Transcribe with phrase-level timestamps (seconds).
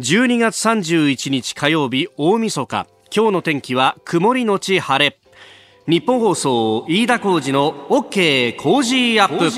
[0.00, 2.86] 12月31日火曜日大晦日。
[3.12, 5.18] 今日の天気は曇りのち晴れ。
[5.88, 9.50] 日本放送飯田浩二の OK 工事アップ。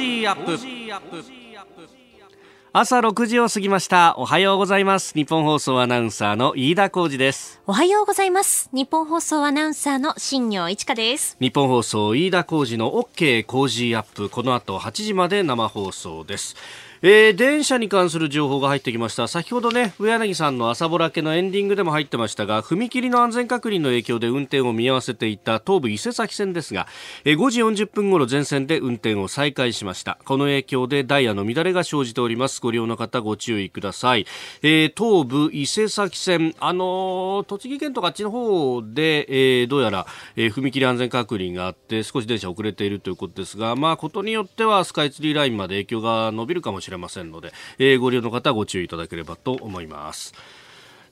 [2.72, 4.14] 朝6時を過ぎました。
[4.16, 5.12] おはようございます。
[5.12, 7.60] 日本放送アナウンサーの飯田浩二です。
[7.66, 8.70] おはようございます。
[8.72, 11.36] 日本放送アナウンサーの新業一華です。
[11.38, 14.30] 日本放送飯田浩二の OK 工事アップ。
[14.30, 16.56] この後8時まで生放送です
[17.02, 19.26] えー、電車に関する情報が入ってきました。
[19.26, 26.86] 先ほどね上柳さんの朝ぼらけのエンディングでも入ってましたが踏切の安全確認の影響で運転を見合わせていた東武伊勢崎線ですが、
[27.24, 30.18] えー、5時40分ごろ全線で運転を再開しました。
[30.26, 32.60] この影響でダイヤの乱れが生じております。
[32.60, 34.26] ご利用の方ご注意ください、
[34.60, 40.06] えー、東武伊勢崎線あのー、栃木県とかあっちの方で、えー、どうやら、
[40.36, 46.89] えー、踏切安全確認があって少し電車遅れているということですがまあことによってはスカイツリーラインまで影響が伸びるかもしれません。
[46.90, 50.34] んれませんので、えー、ご利用の方はご注意いただければと思います。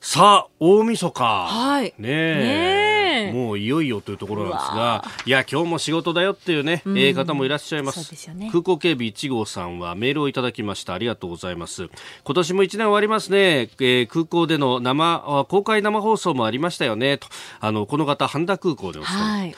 [0.01, 1.23] さあ、大晦日。
[1.23, 1.93] はい。
[1.97, 3.31] ねえ。
[3.33, 8.03] もういよいよというところなんですが、いや、今日も仕事だよっていうね、うん、えー、方もいらっしゃいます。
[8.03, 10.93] すね、空港警備1号さんはメールをいただきました。
[10.93, 11.89] ありがとうございます。
[12.23, 13.69] 今年も1年終わりますね。
[13.79, 17.17] えー、空港での生、公開生放送もありましたよね。
[17.17, 17.27] と、
[17.59, 19.21] あの、この方、半田空港でお伝え。
[19.21, 19.55] はい、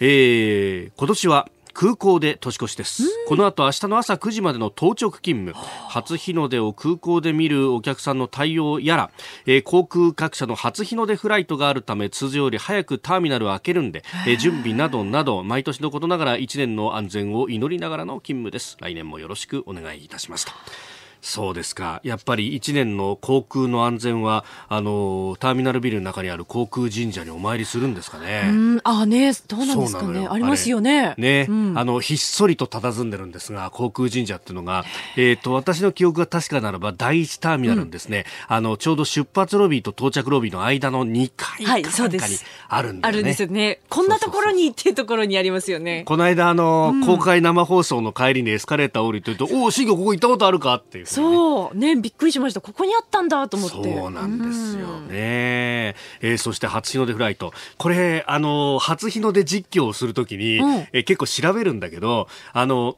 [0.00, 3.02] えー、今年は空港で年越しです。
[3.26, 5.52] この後明日の朝9時までの当直勤務。
[5.88, 9.10] 初日の出を空港で見るお客さんの対応やら、
[9.44, 18.76] えー、航空各社の初日の出フライトがあるため通常より早くターミナルを開けるんで、えー、準備などなど毎年のことながら1年の安全を祈りながらの勤務です。
[18.80, 20.52] 来年もよろしくお願いいたしますと
[21.24, 22.02] そうですか。
[22.04, 28.42] やっぱり一年の航空の安全は、あの、ターミナルビルの中にある航空神社にお参りするんですかね。
[28.46, 30.28] うん、あね、どうなんですかね。
[30.30, 31.14] ありますよね。
[31.16, 34.84] ね、うん、あの、ひっそりと佇んでるんですが、航空神社っていうのが、
[35.16, 42.36] えっ、ー、と、私の記憶が確かならば、第一ターミナルですね、うん、あの、ちょうど出発ロビーと到着ロビーの間の2階かなんかに
[42.68, 43.18] あるんだよね。
[43.18, 43.80] あるんですよね。
[43.88, 46.02] こんなところにっていうところにありますよね。
[46.04, 51.76] この間、あの、公開生放送の帰りにエスカレーター降りてると、おお、シーここ行ったことあるかっていう、ね、そう。
[51.76, 52.60] ねびっくりしました。
[52.60, 53.94] ここにあったんだと思って。
[53.94, 55.00] そうなんですよ。
[55.00, 57.52] ね、えー、そして初日の出フライト。
[57.78, 62.96] これあの初日の出実況をするときに、うん、えー、結構調べるんだけどあの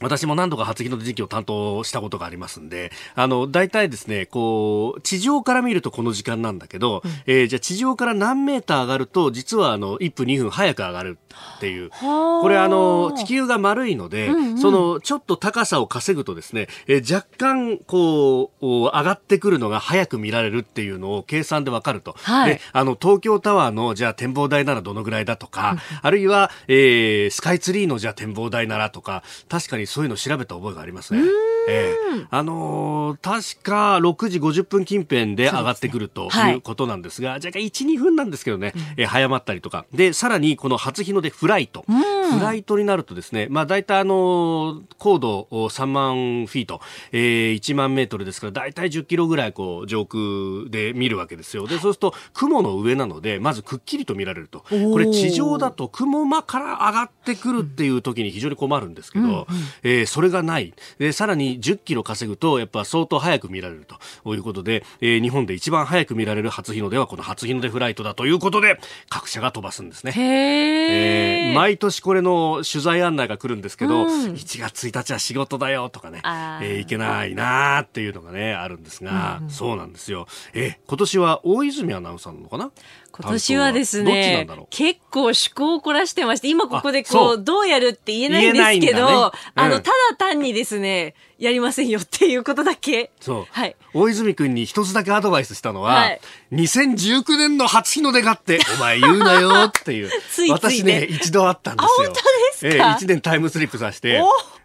[0.00, 11.18] 私も何度か初日の出時期を担当したことがありますんで、あの、大体ですね、こう、地上から見るとこの時間なんだけど、うん、えー、じゃあ地上から何メーター上がると、実はあの、1分2分早く上がる
[11.56, 11.90] っていう。
[11.90, 22.16] これあの、地球が丸いので、うんうん、その、ちょっと高さを稼ぐとですね、えー、若干、こう、上がってくるのが早く見られるっていうのを計算でわかると。
[22.18, 31.20] はい、で、あの、東京タワーの、じゃあ展望台ならどのぐらいだとか、うん、あるいは、えー、スカイツリーのじゃあ展望台ならとか、確かにそういうの調べた覚えがありますね。
[31.68, 36.54] えー、あのー、確か6時50分近辺で上がってくるとい。
[36.54, 39.86] うことなんですが、すねはい、若干1、2分なんですけどね、うん、えー、早まったりとか。
[39.92, 41.84] で、さらにこの初日の出フライト。
[41.86, 46.80] フライトになるとですね、まあ大体あのー、高度3万フィート、
[47.12, 51.66] えー、1万メートルですから、大体10キロぐらいこう上空で見るわけですよ。
[51.66, 54.64] で、そうすると雲の上なので、まずくっきりと見られると。
[54.68, 59.44] これ地上だと雲間から上がってくるっていう時に非常に困るんですけど、うんうん、
[59.82, 60.74] えー、それがない。
[60.98, 63.86] で、さらに10キロ稼ぐと、やっぱ相当早く見られる
[64.24, 68.78] ということで、えー、日本で一番早く見られる初日の出はこの初日の出フライトだということで、
[69.08, 70.12] 各社が飛ばすんですね。
[70.12, 80.26] へえー、毎年これの取材案内が来るんですけど、うん、1月1日は仕事だよとかね、えー、いけないなーっていうのがね、あるんですが、うん、そうなんですよ。
[80.52, 82.70] えー、今年は大泉アナウンサーなのかな？
[83.16, 93.12] 今年はですね、結構趣向を凝らしてまして、今ここでこう、どうやるって言えないんですけど、ねうん、あの、ただ単にですね、やりませんよっていうことだけ。
[93.20, 93.46] そう。
[93.50, 93.76] はい。
[93.92, 96.20] 大泉君に一つだけアドバイスしたのは、はい、
[96.50, 100.10] 2019年の初日の出がって、 お前言うなよっていう。
[100.10, 102.06] ついつい、ね、私ね、一度あったんですよ。
[102.06, 104.20] 本当ですか、えー、1年タイムスリップさせて、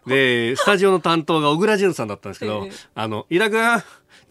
[0.08, 3.82] で、スタジオの担当が小倉淳さんだったんですけど、あの、井田君、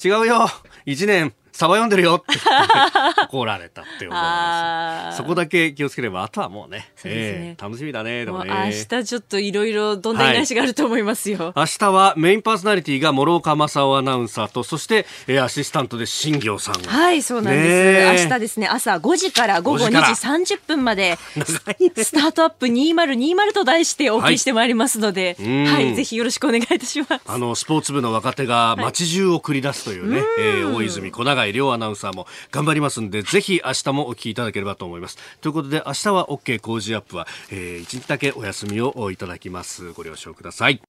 [0.04, 0.50] 違うよ。
[0.86, 2.40] 1年サバ読んでるよって。
[3.28, 5.18] 怒られたって思います。
[5.18, 6.88] そこだけ気をつければ、あとはもうね、ね。
[7.04, 8.50] えー、楽しみだね、でもね。
[8.90, 11.54] 明日ちょっといろいろどんな話があると思いますよ、はい。
[11.58, 18.24] 明日はメインパーソナリティが諸岡正夫アナウンサーと、そして、えー、アシスタントで新行さんはい、そうなんです。
[18.24, 27.22] 明日ですね、朝5時から午後2時30分まで、スタートアップ2020と題してお送りしてまいりますので、はい、はい、ぜひよろしくお願いいたします。
[27.28, 35.18] あの、スポーツ部の若手が街中を繰り出すというね、はい、えー、大泉小永井亮アナウンサーも頑張りますんで、ぜひ明日もお聞きいただければと思います。
[35.42, 39.92] ということで、明日は OK 工事アップは、えー、一日だけお休みをいただきます。
[39.92, 40.82] ご了承ください。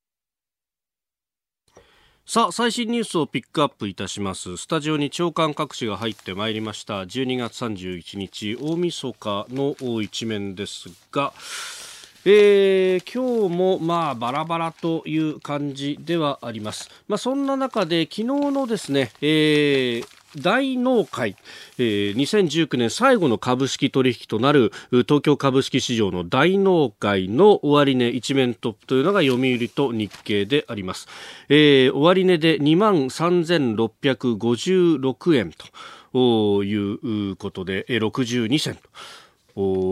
[2.26, 11.32] さあ最新ニュースをピックアップいたしますスタジオに長官各紙が入ってまいりました12月31日大晦日の一面ですが
[12.26, 16.90] えー、今日もまあバラバラという感じではあります。
[17.08, 21.36] まあ、そんな中で昨日のですね、えー、大納会、
[21.78, 31.08] えー、2019年最後の株式取引となる東京株式市場の大納会の終値一面トップというのが読売と日経であります、
[31.48, 35.52] えー、終値で2万3656円
[36.12, 38.82] ということで62銭と。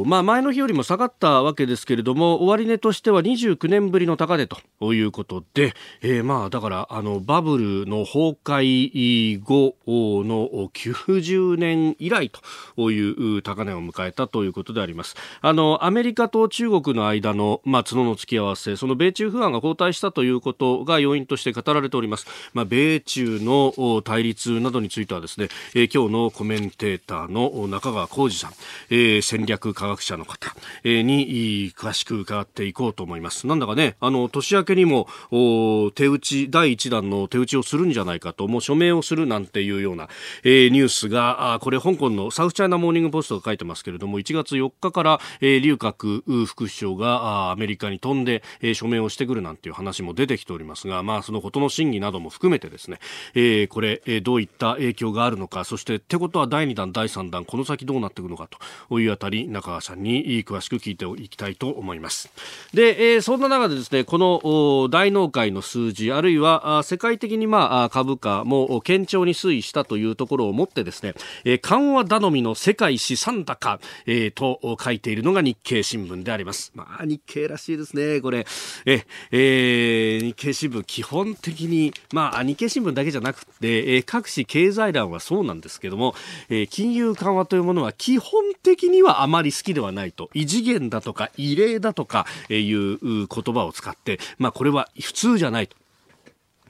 [0.06, 12.30] まあ、前の日よりも下がったわけですけれども終値としては29年ぶりの高値ということで、えー、まあだからあのバブルの崩壊後の90年以来
[12.76, 15.16] という高値を迎えたということであります。
[15.40, 28.52] あのアメリカと中国の間の、まあ、角の付き合わせその米中不安が後退したということが要因として語られております、まあ、米中の対立などについてはですね、えー、今日のコメンテーターの中川浩二さん、
[28.90, 33.46] えー、戦略科学者の方に詳しく伺っていこうと思います。
[33.46, 35.08] なんだかね、あの、年明けにも
[35.94, 40.08] 手打ち、第1弾の手打ちをするんじゃないかと、もう署名をするなんていうような、
[40.44, 52.98] えー、ニュースが、あこれ香港のサウスチャイナモーニングポストが書いてますけれども、1月4日から、えー、劉鶴副首相がアメリカに飛んで、えー、署名をしてくるなんていう話も出てきておりますが、まあ、そのことの真偽なども含めてですね、
[53.34, 58.48] えー、これ、えー、どういった影響があるのか、そして、ってことは第2弾、第3弾、この先どうなっていくのか
[58.88, 62.30] というあたり、中川さんに詳しく聞いていきたいと思います。
[62.74, 71.14] で、えー、そんな中でですね、この大納会の数字、あるいは世界的にまあ株価も堅調に推移したというところをもってですね、
[71.44, 76.72] えー、緩和頼みの世界資産高、えー、と書いているのが日経新聞であります。
[76.74, 78.46] まあ日経らしいですね、これ。
[78.86, 86.14] え、えー、日経新聞基本的に、まあ日経新聞だけじゃなくて、えー、各紙経済欄はそうなんですけども、
[86.48, 95.76] えー、金融緩和というものは基本的にはあまり好きではないと異次元だとか異例だとかいう言葉を使って、まあ、これは普通じゃないと。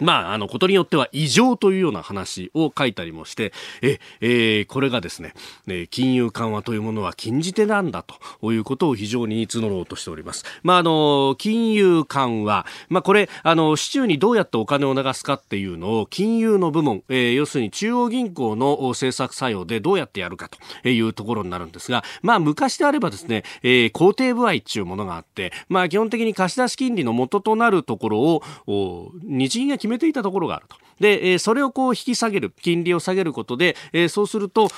[0.00, 3.53] まあ、あの、ことによっては異常というような話を書いたりもして、
[3.83, 5.35] え、えー、これがですね、
[5.67, 8.05] ね、金融緩和というものは禁じ手なんだ
[8.41, 10.45] ということを非常に募ろうとしております。
[10.62, 20.49] まあ、あの、金融緩和、まあ、これ、あの、市中にどうやってお金を流すかっていうのを、金融の部門、えー、要するに中央銀行の政策作用でどうやってやるか
[20.83, 28.21] というところになるんですが、まあ、昔であればですね、えー、肯定部合っていうものがあって、まあ、基本的に貸し出し金利の元となるところ
[28.67, 30.76] を、日銀が決決めていたところがあると。
[31.00, 34.69] で、えそれをこう引き下げる、金利を下げることで、えそうすると、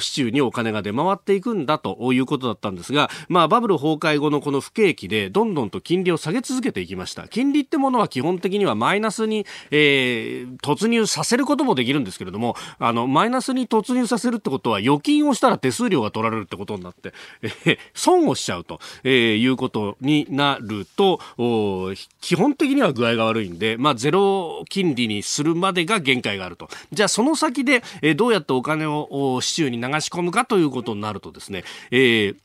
[0.00, 7.28] 市中にお金が出回っていくんだということだったんですが、まあ、バブル崩壊後のこの不景気で、どんどんと金利を下げ続けていきました。
[7.28, 17.12] 金利ってものは基本的にはマイナスに、えー、突入させることもできるんですけれども、あの、マイナスに突入させるってことは、預金をしたら手数料が取られるってことになって、
[17.42, 21.20] えー、損をしちゃうと、えー、いうことになると、
[22.20, 26.68] 基本的には具合が悪いんで、まあ、ゼロ金利にするまでが限界があると。
[26.92, 32.36] じゃあその先で、えどうやってお金を市中に流し込むかということになるとですね、えー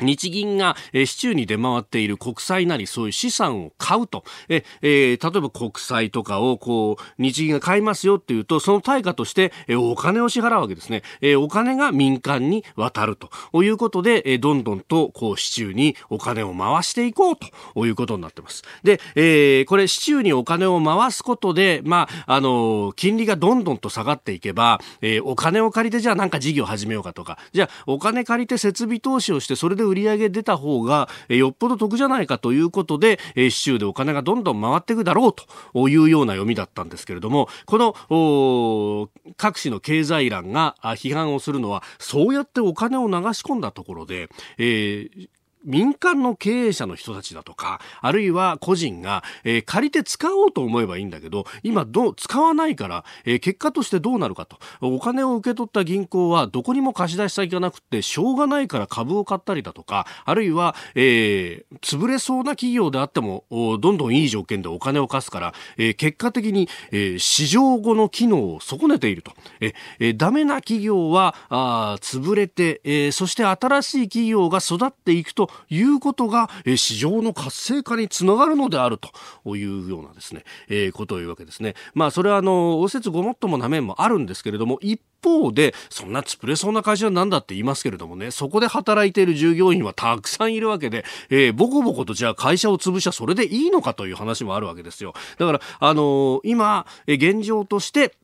[0.00, 13.28] 日銀が、え、市中に出回っている国債なりそういう資産を買うと、ええー、例えば国債とかをこう日銀が買いますよっていうとその対価として、え、お金を支払うわけですね、え、お金が民間に渡ると。
[13.62, 18.62] いうことで、え、どんどんとこう市中にお金を回していこうということになってます。
[18.82, 27.38] で、えー、これ市中にお金を回すことでまああの金利がどんどんと下がっていけば、えー、お金を借りてじゃあなんか事業始めようかとか。
[27.52, 44.28] じゃあお金借りて設備投資をしてそれで売り上げ出た方が、えよっぽど得じゃないかということで、え市中でお金がどんどん回っていくだろうというような読みだったんですけれども、この各紙の経済欄が批判をするのは、そうやってお金を流し込んだところで、
[44.58, 45.28] えー、
[45.68, 54.58] 民間の経営者の人たちだとか、あるいは個人が、えー、借りて使おうと思えばいいんだけど、今どう、使わないから、えー、結果としてどうなるかと。
[54.80, 69.32] お金を受け取った銀行はどこにも貸し出し先がなくて、しょうがないから株を買ったりだとか、あるいは、えー、潰れそうな企業であっても、どんどんいい条件でお金を貸すから、えー、結果的に、えー、市場後の機能を損ねていると。
[69.60, 81.74] えー、ダメな企業は、あ潰れて、えー、そして新しい企業が育っていくということが、え、市場の活性化につながるのであるというようなですね、えー、ことを言うわけですね。
[81.94, 95.14] まあ、それはあの、応接ごもっともな面もあるんですけれども、一方で、そんな潰れそうな会社は何だって言いますけれどもね、そこで働いている従業員はたくさんいるわけで、えー、ボコボコとじゃあ会社を潰しゃそれでいいのかという話もあるわけですよ。
[95.38, 98.14] だから、あのー、今、現状として、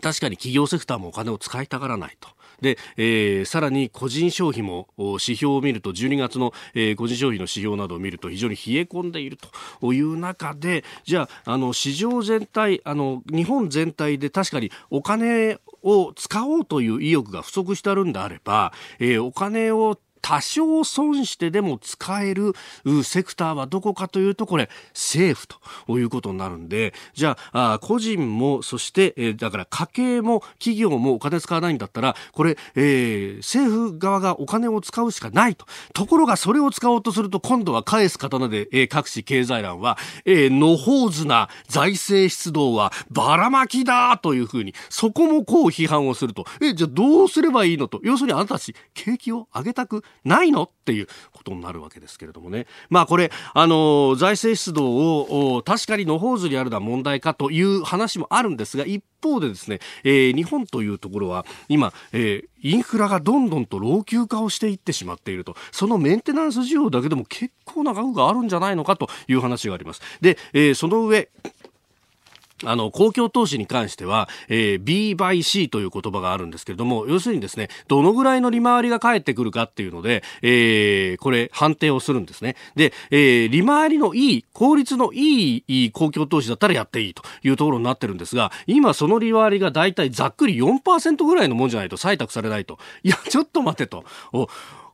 [0.00, 2.28] 確かに企業セクターもお金を使いたがらないと。
[2.60, 9.38] で、えー、さらに個人消費も指標を見ると12月の、えー、個人消費の指標などを見ると非常に冷え込んでいる
[9.80, 22.54] という中でじゃああの市場全体あの日本全体で確かにお金を使おうという意欲が不足してあるんであれば、えー、お金を多少損してでも使える
[23.04, 35.66] セクターはどこかというと、これ、政府ということになるんで、じゃあ、個人も、そして、え、だから家計も企業もお金使わないんだったら、これ、え、政府側がお金を使うしかないと。
[35.94, 46.44] ところが、それを使おうとすると、今度は返す刀で、え、各種経済欄は、えー、野放図な財政出動はばらまきだというふうに、そこもこう批判をすると。
[46.60, 48.00] え、じゃあどうすればいいのと。
[48.02, 50.64] 要するにあなたたち、景気を上げたくないの？
[50.64, 52.66] っていうことになるわけですけれどもね。
[52.88, 65.54] まあこれ、あの、財政出動を確かに野放図にあるのは問題かという話もあるんですが、一方でですね、えー、日本というところは今、えー、インフラがどんどんと老朽化をしていってしまっていると。
[65.70, 70.02] そのメンテナンス需要だけでも結構な額があるんじゃないのかという話があります。
[70.20, 71.30] で、えー、その上、
[72.64, 82.56] あの、公共投資に関しては、えー、B by C という言葉があるんですけれども、要するにですね、どのぐらいの利回りが返ってくるかっていうので、えー、これ、判定をするんですね。
[82.74, 92.78] で、えー、利回りのいい、効率のいい公共投資だったらやっていいというところになってるんですが、今その利回りがだいたいざっくり4%ぐらいのもんじゃないと採択されないと。
[93.02, 94.04] いや、ちょっと待てと。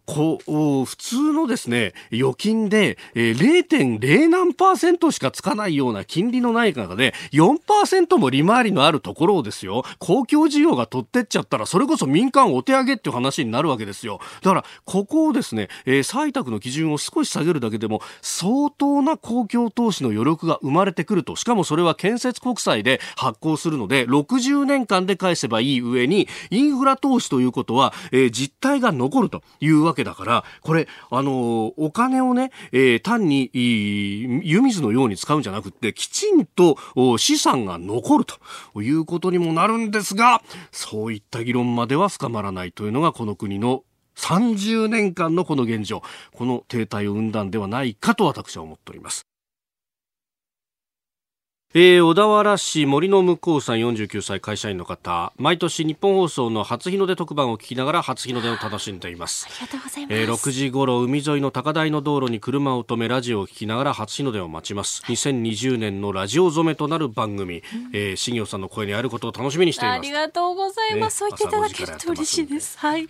[0.06, 3.36] こう、普通のですね、預金で、えー、
[3.68, 14.20] 0.0何パーセントしかつかないような金利のない中で、4%も利回りのあるところをですよ、公共事業が取ってっちゃったら、それこそ民間お手上げっていう話になるわけですよ。
[14.42, 21.34] だから、ここをですね、えー、採択の基準を少し下げるだけでも、相当な公共投資の余力が生まれてくると。
[21.34, 36.76] しかもそれは建設国債で発行するので、60年間で返せばいい上に、インフラ投資ということは、えー、実態が残るというわけけだから、これ、あの、お金をね、えー、単に、湯水のように使うんじゃなくて、きちんと
[37.18, 43.82] 資産が残るということにもなるんですが、そういった議論までは深まらないというのがこの国の
[44.16, 49.26] 30年間のこの現状、この停滞を生んだんではないかと私は思っております。
[51.78, 55.34] えー、小田原市森の向こうさん49歳会社員の方。
[55.36, 59.46] 毎年日本放送の初日の出特番を聞きながら初日の出を楽しんでいます。
[59.46, 65.02] ありがとうございます、えー、6時頃海沿いの高台の道路に車を止めラジオを聞きながら初日の出を待ちます。
[65.02, 69.98] 2020年のラジオ染めとなる番組、うん、えー、新業さんの声にあることを楽しみにしています。
[69.98, 72.78] ありがとうございます、ね、そう言っていただけると嬉しいです。
[72.78, 73.06] はい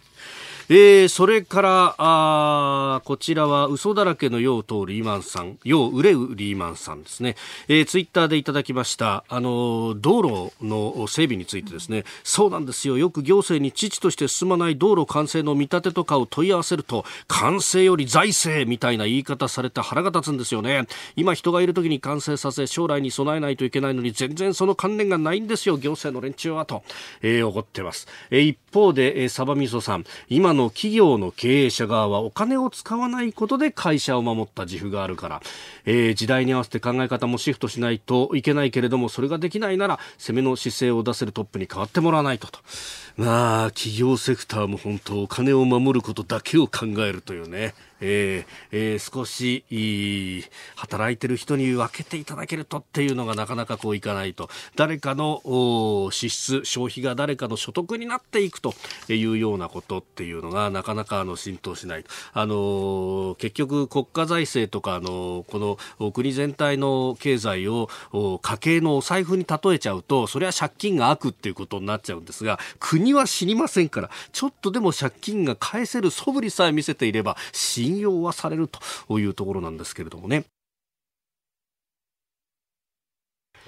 [0.68, 7.36] えー、それから、あこちらは嘘だらけのよう通リーマンさん、よう売れうリーマンさんですね。
[7.68, 12.98] えー、ツイッターでいただきました、あの、道路の整備についてですね、そうなんですよ。
[12.98, 20.86] よく行政に父として進まない道路完成の見立てとかを問い合わせると、完成より財政みたいな言い方されて腹が立つんですよね。
[21.14, 26.82] 今人がいる時に完成させ、将来に備えないといけないのに、全然その関連がないんですよ、行政の連中はと、
[27.22, 28.08] えー、怒ってます。
[28.30, 35.40] えー、一方で、えー、サバミソさん、今の企業の経営者側はお金を使わないことで会社を守った自負があるから、
[35.86, 42.58] えー、時代に合わせて考え方もシフトしないといけないけれども、それができないなら、攻めの姿勢を出せるトップに変わってもらわないとと。
[43.16, 47.72] まあ、企業セクターも本当、お金を守ることだけを考えるというね。
[48.00, 50.44] えーえー、少しいい
[50.76, 54.48] 働いてる人に分けていただけるとっていうのがなかなかこういかないと。
[54.74, 58.74] 誰かの支出消費が誰かの所得になっていくと
[59.08, 67.88] いうようなことっていうのがなかなかあの浸透しないあの結局国家財政とかあのこの国全体の経済を
[68.42, 77.36] 家計のお財布に例えちゃうとそれは借金が悪っていうことになっちゃうんですが国は知りませんからちょっとでも借金が返せる素振りさえ見せていれば
[77.86, 80.44] 引用はされるというところなんですけれどもね。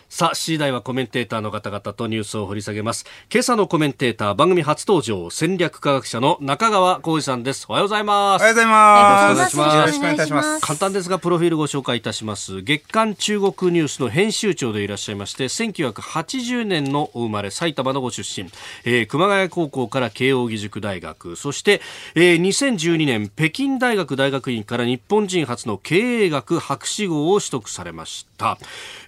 [0.08, 3.04] さあ、次第はコメンテーターの方々とニュースを掘り下げます。
[3.30, 7.66] 今朝のコメンテーター、番組初登場、戦略科学者の中川浩二さんです。
[7.68, 8.40] おはようございます。
[8.40, 9.56] おはようございます。
[9.58, 10.60] よろしくお願いいたします。
[10.62, 12.62] 簡単ですが、プロフィールご紹介いたします。
[12.62, 18.50] 月刊中国ニュースの編集長でいらっしゃいまして、1980年のお生まれ、埼玉のご出身、
[18.84, 21.82] えー、熊谷高校から慶応義塾大学、そして、
[22.14, 28.56] えー、2012年、北京大学大学院から日本人初の経営学博士号を取得されました。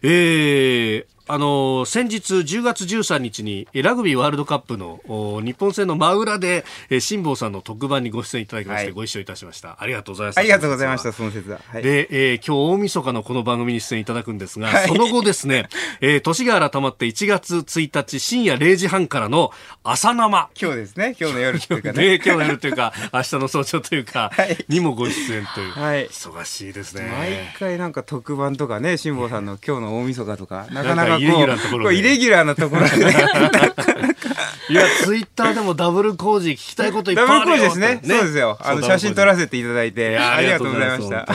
[0.02, 0.90] えー
[1.33, 4.99] あの先日10月13日にラグビーワールドカップの
[5.45, 6.65] 日本戦の真裏で
[6.99, 9.81] 辛坊さんの特番にご出演いただきまして、ご一緒いたしました。
[9.81, 10.39] ありがとうございます。
[10.39, 15.69] ありがとうございましたその説は、はい、で、えー、今日大晦日のこの番組に出演いただくんですが、はい、その後ですね、
[16.03, 19.53] えー、年が改まって1月1日深夜0時半からの
[19.85, 20.49] 朝生。
[20.61, 21.15] 今日ですね。
[21.17, 22.17] 今日の夜というかね。
[22.17, 27.09] 今日の夜というか 明日の早朝というか、はい、にもご出演という、はい、忙しいですね。
[27.17, 33.15] 毎回なんか特番とかね辛坊さんの今日の大晦日とかなかなかイレギュラーなところイレギュラーなところでね。
[34.71, 38.00] いやツイッターでもダブル工事聞きたいこといっぱいあるよダブル工事ですね。
[38.05, 38.57] そうですよ。
[38.61, 40.17] あの写真撮らせていただいて。
[40.17, 41.27] ありがとうございました。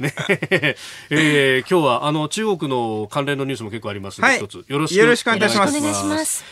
[0.00, 0.14] ね
[1.10, 4.64] えー、今日はあの中国の関連のニュースも結構ありますので、はい、一つ。
[4.66, 5.78] よろしくよろしくお願いします。
[5.78, 6.44] お願いします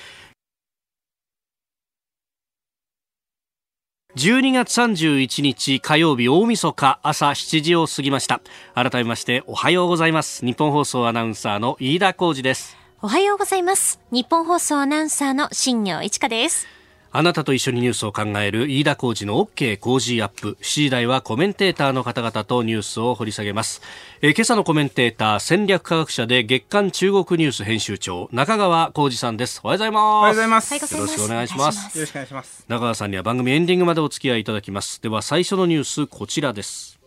[4.17, 8.41] 12月31日火曜日大晦日朝7時を過ぎました。
[8.75, 10.45] 改めましておはようございます。
[10.45, 12.77] 日本放送アナウンサーの飯田浩二です。
[13.03, 14.01] おはようございます。
[14.11, 16.80] 日本放送アナウンサーの新庄一華です。
[17.13, 20.57] あなたと一緒にニュースを考える飯田浩二の OK 工事アップ。
[20.61, 23.83] 7時台はコメンテーターの方々とニュースを掘り下げます。
[24.23, 29.61] えー、今朝のコメンテーター、戦略科学者で月刊中国ニュース編集長、中川浩二さんです。
[29.65, 30.03] おはようございます。
[30.03, 30.75] おはようございます。
[30.75, 31.99] よろしくお願いします。
[31.99, 32.65] よろしくお願いします。
[32.69, 35.03] 中川さんには番組エンディングまでお付き合いいただきます。
[35.03, 37.01] では最初のニュース、こちらです。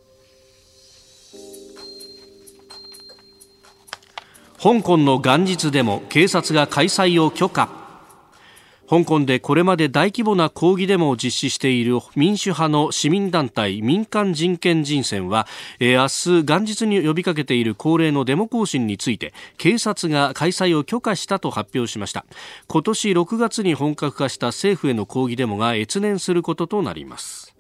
[4.62, 7.83] 香港の元日でも警察が開催を許可。
[8.90, 15.48] 香港でこれまで大規模な抗議デモを実施している民主派の市民団体民間人権人選は、
[15.80, 22.25] えー、明日元日に呼びかけている恒例のデモ行進について警察が開催を許可したと発表しました。
[22.68, 27.52] 今年6月に本格化した政府への抗議デモが越年することとなります。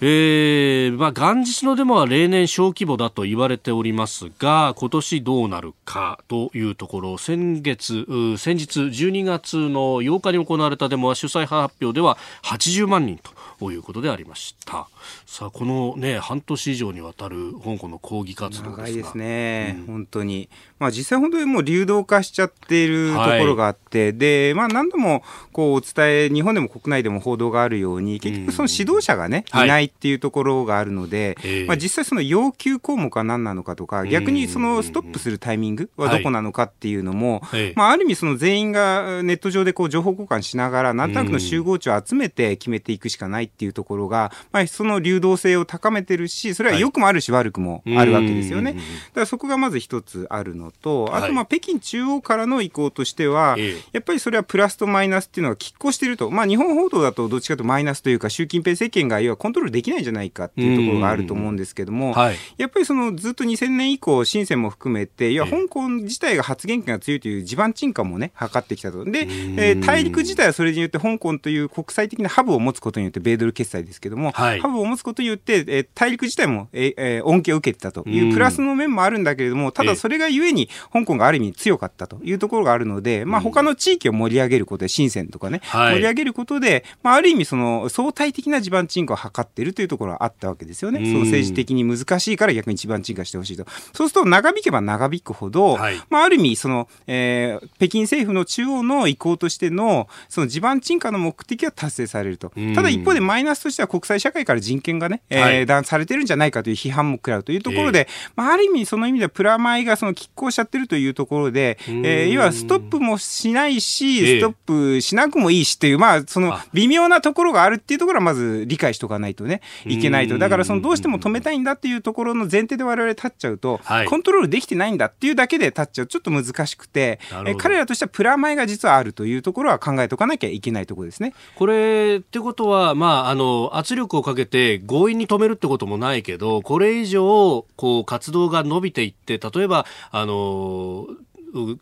[0.00, 8.06] えー、まあ、元日のデモは例年小規模だと言われておりますが、今年どうなるかというところ、先月、
[8.38, 14.88] 先日12月の8日に行われたデモは主催派発表では80万人とということでありました。
[15.26, 20.48] さあこのね半年以上にわたる香港の抗議活動長いですね、うん、本当に。
[20.78, 22.88] まあ実際本当にもう流動化しちゃってい。
[22.88, 25.22] るところがあって、はい、でまあ何度も
[25.52, 48.72] こうお伝え日本でも国内でも報道があるように結局その指導者がね、うん、いないっていうところがあるので、はい、まあ実際その要求項目は何なのかとか逆にそのストップするタイミングはどこなのかっていうのも、はい、まあある意味その全員がネット上でこう情報交換しながらなんとなくの集合値を集めて決めていくしかないっていうところが、まあ、その流動性を高めてるし、それは良くもあるし悪くもあるわけですよね。
[48.72, 53.56] だからそこがまず一つあるのと、あとまあ北京中央からの意向としては、
[53.92, 62.14] やっぱりそれはプラスとマイナスっていうのが拮抗していると、まあ日本報道だとどっちかというとマイナスというか、習近平政権が要はコントロールできないんじゃないかっていうところがあると思うんですけども、
[62.56, 69.04] やっぱりそのずっと2000年以降、深センも含めて、いや、香港自体が発言権が強いという地盤沈下もね、図ってきたと。
[69.04, 91.00] で、えー、大陸自体はそれによって香港という国際的なハブを持つことによって、米ドル決済ですけども、はい、ハブを持つことによって、えー、大陸自体も、えーえー、恩恵を受けてたというプラスの面もあるんだけれども、ただそれがゆえに香港がある意味強かったというところがあるので、まあ他の地域を盛り上げることで、深センとかね、はい、盛り上げることで、まあある意味その相対的な地盤沈下を図っているというところはあったわけですよね。
[91.00, 93.66] その政治的に難しいから逆に地盤沈下してほしいと。
[93.92, 102.52] そうすると長引けば長引くほど、はい、まあある意味その、えー、北京政府の中央の意向としてのその地盤沈下の目的は達成されると。
[102.74, 120.38] ただ一方でマイナスとしては国際社会から人権がね、えー、断されてるんじゃないかという批判も食らうというところで、えー、まあ、ある意味その意味ではプラマイがその拮抗しちゃってるというところで、えー、要はストップもしないし、ストップしなくもいいしっていう、まあ、その微妙なところがあるっていうところはまず理解しておかないとね、いけないと。
[120.38, 131.34] だからそのどうしても止めたいんだっていうところの前提で我々立っちゃうと、はい、コントロールできてないんだっていうだけで立っちゃうちょっと難しくて、え彼らとしてはプラマイが実はあるというところは考えておかなきゃいけないところですね。
[131.56, 141.06] これってことは、まあ、あの圧力をかけて強引に止めるってこともないけど、これ以上、こう、活動が伸びていって、例えば、あの、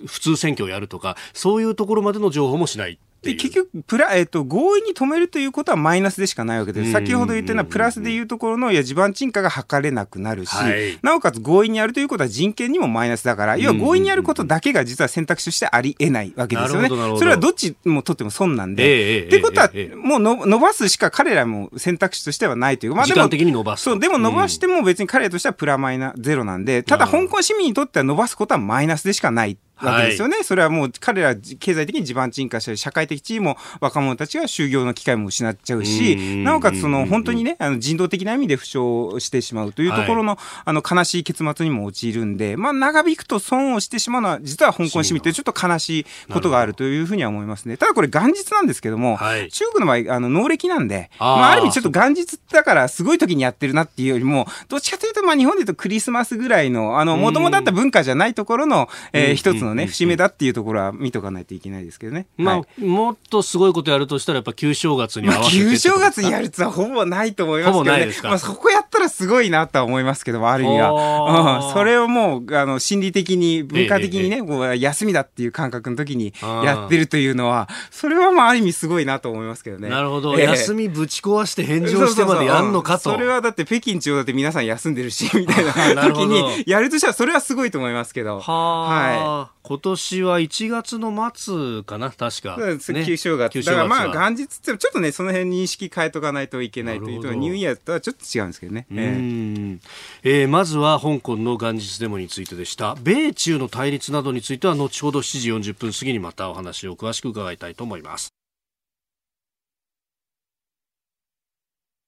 [0.06, 2.98] 普通選挙をやるとか、そういうところまでの情報もしない。
[3.22, 6.92] で結局プラ、えーと、合意に止めるということはマイナスでしかないわけです。
[6.92, 16.88] 先ほど言ったようなプラスでいうところのいや地盤沈下が図れなくなるし、はい、なおかつ合意にやるということは人権にもマイナスだから、要は合意にやることだけが実は選択肢としてありえないわけですよね。
[16.88, 19.24] それはどっちもとっても損なんで。
[19.26, 22.94] ってことは、もうの伸ばすしか彼らも選択肢としてはないという。
[22.94, 23.82] まあ、でも伸ばす。
[23.82, 29.58] そう、でも伸ばしても別に彼らとしてはプラマイナゼロなんで、ただ香港市民にとっては伸ばすことはマイナスでしかない。
[29.80, 38.78] わけですよね、はい、それはもう彼ら経済的に地盤沈下したり社会的地位も若者たちが就業の機会も失っちゃうしなおかつその本当にねあの人道的な意味で負傷
[39.18, 47.76] してしまうというところのはい、あの悲しい結末にも陥るんで、まあ、長引くと損をしてしまうのは実は香港市民ってちょっと悲しいことがあるというふうには思いますね。
[47.76, 62.26] ただこれ元日なんですけども、はい、中国の場合あの農暦なんであ,、まあ、ある意味ちょっと元日だからすごい時にやってるなっていうよりもどっちかというとまあ日本でいうとクリスマスぐらいのもともとあった文化じゃないところの、えー、一つのね節目だっていうところは見とかないといけないですけどね。
[62.36, 68.12] まあ、はい、もっとすごいことやるとしたら、やっぱ旧正月に合わせて、まあ、旧正月にやるつはほぼないと思いますけどね。
[68.24, 71.66] まあ、そこやったらすごいなとは思いますけども、ある意味は。
[71.68, 79.88] うん、それをもう、あの、心理的に、文化的にね、ええ、こう休みだっていう感覚の時にやってるというのは、それはまあ、ある意味すごいなと思いますけどね。
[79.88, 80.38] なるほど。
[80.38, 83.10] え、休みぶち壊して返上してまでやんのかと。
[83.10, 88.40] それはだって北京中央だって皆さん休んでるし、みたいな時にやるとしたら、それはすごいと思いますけど。
[88.40, 89.55] はい。
[89.66, 92.56] 今年は1月の末かな、確か。
[92.56, 93.64] ね、旧正月。
[93.64, 98.86] だからまあ、元日ってちょっとね、その辺認識変えとかないといけないというと、ニューイヤーとはちょっと違うんですけどね。
[98.90, 99.78] えー、
[100.22, 102.94] えー、まずは香港の元日デモについてでした。
[103.02, 108.32] 米中の対立などについては、後ほど7時40分過ぎにまたお話を詳しく伺いたいと思います。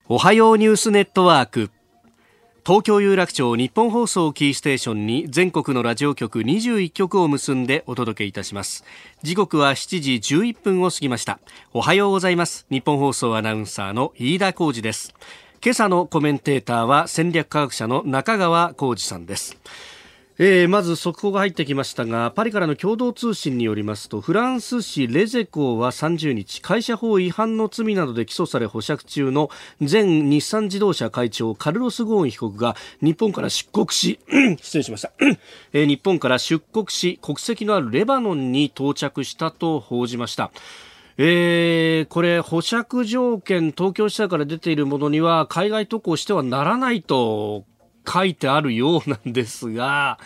[0.08, 1.70] おはようニュースネットワーク。
[2.68, 8.84] 東京有楽町日本放送キーステーションに全国のラジオ局21局を結んでお届けいたします。
[9.22, 11.40] 時刻は7時11分を過ぎました。
[11.72, 12.66] おはようございます。
[12.68, 15.14] 日本放送アナウンサーの飯田浩二です。
[15.64, 19.56] 今朝のコメンテーターは戦略科学者の中川浩二さんです。
[20.40, 34.20] えー、まず速報が入ってきましたがパリからの共同通信によりますとフランス紙レゼコは30日会社法違反の罪などで起訴され保釈中の前日産自動車会長カルロス・ゴーン被告が日本から出国し
[34.62, 35.10] 失礼しました、
[35.72, 40.52] えー、日本から出国し国籍のあるレバノンに到着したと報じました。
[41.20, 47.64] えー、これ、保釈条件、東京地裁から出ているものには、海外渡航してはならないと
[48.08, 50.18] 書いてあるようなんですが、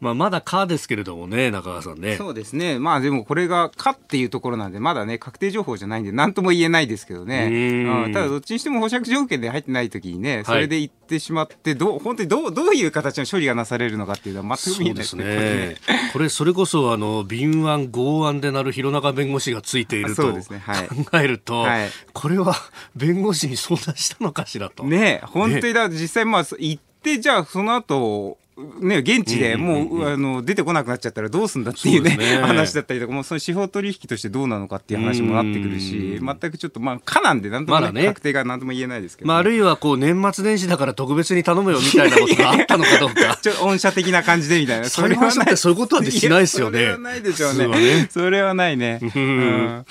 [0.00, 2.16] まあ、まだかですけれどもね、中川さんね。
[2.16, 2.78] そうですね。
[2.78, 7.84] まあでもこれがかっていうところなんで、まだね、確定情報じゃないんで、なんとも言えないですけどね。
[8.06, 15.24] うん、ただどっちにしても保釈条件で入ってないときにね、それで行ってしまって、どう、本当にどう、どういう形の処理がなされるのかっていうのは全く見えないですね。
[15.24, 15.76] ね
[16.14, 22.54] これ、それこそ、あの、敏腕、剛腕でなる弘中弁護士がついていると、ねはい、考えると、はい、これは
[22.96, 24.84] 弁護士に相談したのかしらと。
[24.84, 28.38] ね本当にだ、実際まあ、行じゃあその後、
[28.80, 43.38] ね、現地でもう,、あの出てこなくなっちゃったらどうすんだっていうね、ね話だったりとか、もうその司法取引としてどうなのかっていう話もなってくるし、全くちょっと、まあ、かなんで、なんとも、ねね、確定がなんとも言えないですけど、ね、まあ、あるいはこう年末年始だから特別に頼むよみたいなことがあったのかどうか。
[43.42, 44.88] ちょ御社的な感じでみたいな。
[44.90, 45.56] それはない。
[45.56, 46.78] そういうことはしないですよね。
[46.78, 47.68] それはないでしょうね。
[47.68, 49.00] ねそれはないね。
[49.02, 49.84] うん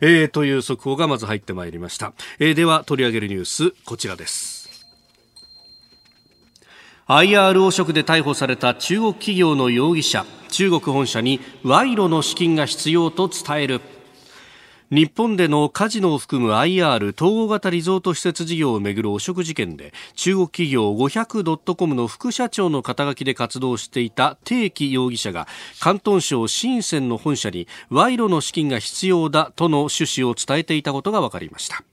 [0.00, 2.12] えー、という速報がまず入ってまいりました。
[2.38, 4.55] えー、では取り上げるニュース、こちらです。
[7.08, 13.80] IR 汚職で逮捕された中国企業の容疑者中国本社に賄賂の資金が必要と伝える。
[14.90, 31.84] 日本でのカジノを含む IR 統合型リゾート施設事業をめぐる汚職事件で中国企業 500.com の副社長の肩書きで活動していた定期容疑者が広東省深センの本社に賄賂の資金が必要だとの趣旨を伝えていたことが分かりました。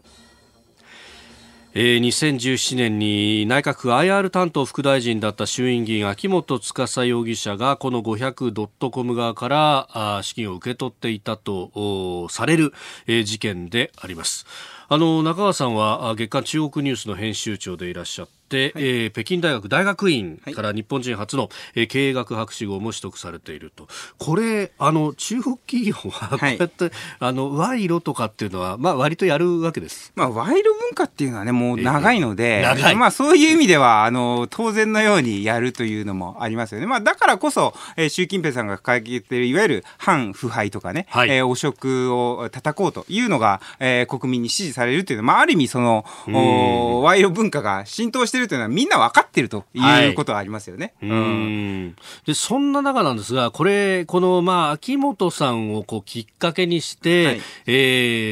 [1.75, 12.73] えー、2017年に内閣府 IR 担当副大臣だった衆院議員秋元司容疑者がこの 500.com 側からあ資金を受け取っていたとされる、
[13.07, 14.45] えー、事件であります。
[14.87, 23.87] あの中川さんは月刊中国ニュースの編集長でいらっしゃって、はい、えー、北京大学大学院から日本人初の、え経営学博士号も取得されていると。
[24.17, 49.79] これあの中国企業はこうやって、はい、あの賄賂とかっていうのは、まあ、割とやるわけです、まあ、賄賂文化っていうのはねもう長いので、えー、まあ、そういう意味ではあの当然のようにやるというのもありますよね、まあ、だからこそ、えー、習近平さんが掲げているいわゆる反腐敗とかね、はい、えー、汚職を叩こうというのが、えー、国民に支持されるというのは、まあ、ある意味その、賄賂文化が浸透しているるというのはみんな分かってるとい
[50.11, 50.93] うことはありますよね。
[51.01, 51.95] はい、うん。
[52.25, 57.71] でそんな中なんですが、これ、この、まあ、秋元さんをこうきっかけにして、はい、え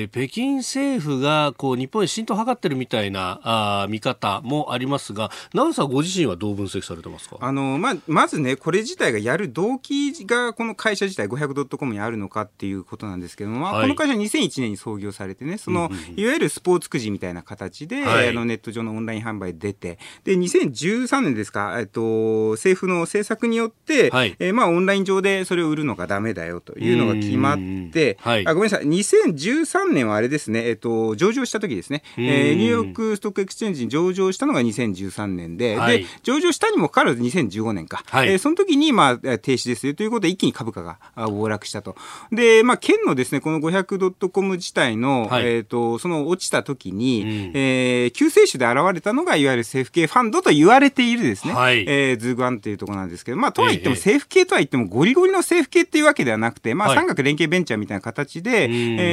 [0.06, 7.38] ー、北京政府がこう日本へ浸透を図ってるみたいなあ見方もありますが、長さんご自身はどう分析されてますか？
[7.40, 27.58] あの、まあ、まずね、これ自体がやる動機がこの会社自体 500.com にあるのかっていうことなんですけども、まあ、この会社2001年に創業されてね、その、いわゆるスポーツくじみたいな形で、はい、あのネット上のオンライン販売出て、で、2013年ですか、えっと、政府の政策によって、はい、えー、まあ、オンライン上でそれを売るのがダメだよというのが決まっ
[27.92, 41.96] て、はい、あごめんなさい、2013年はあれですね、えっと、上場した時ですね、えー、 New York Stock Exchange に上場したのが2013年で、はい、で、上場したにもかかわらず2015年か、はい、えー、その時に、まあ、停止ですよということで、一気に株価が暴落したと。
[42.32, 58.68] で、まあ、県のですね、この 500.com 自体の、はい、えっ、と、その落ちた時に、うん、えー、救世主で現れたのが、いわゆる政府系ファンドと言われているですね、はい、えー、ズーグワンというところなんですけど、まあ、とは言っても、政府系とは言っても、ゴリゴリの政府系っていうわけではなくて、まあ、産学連携ベンチャーみたいな形で、はい、え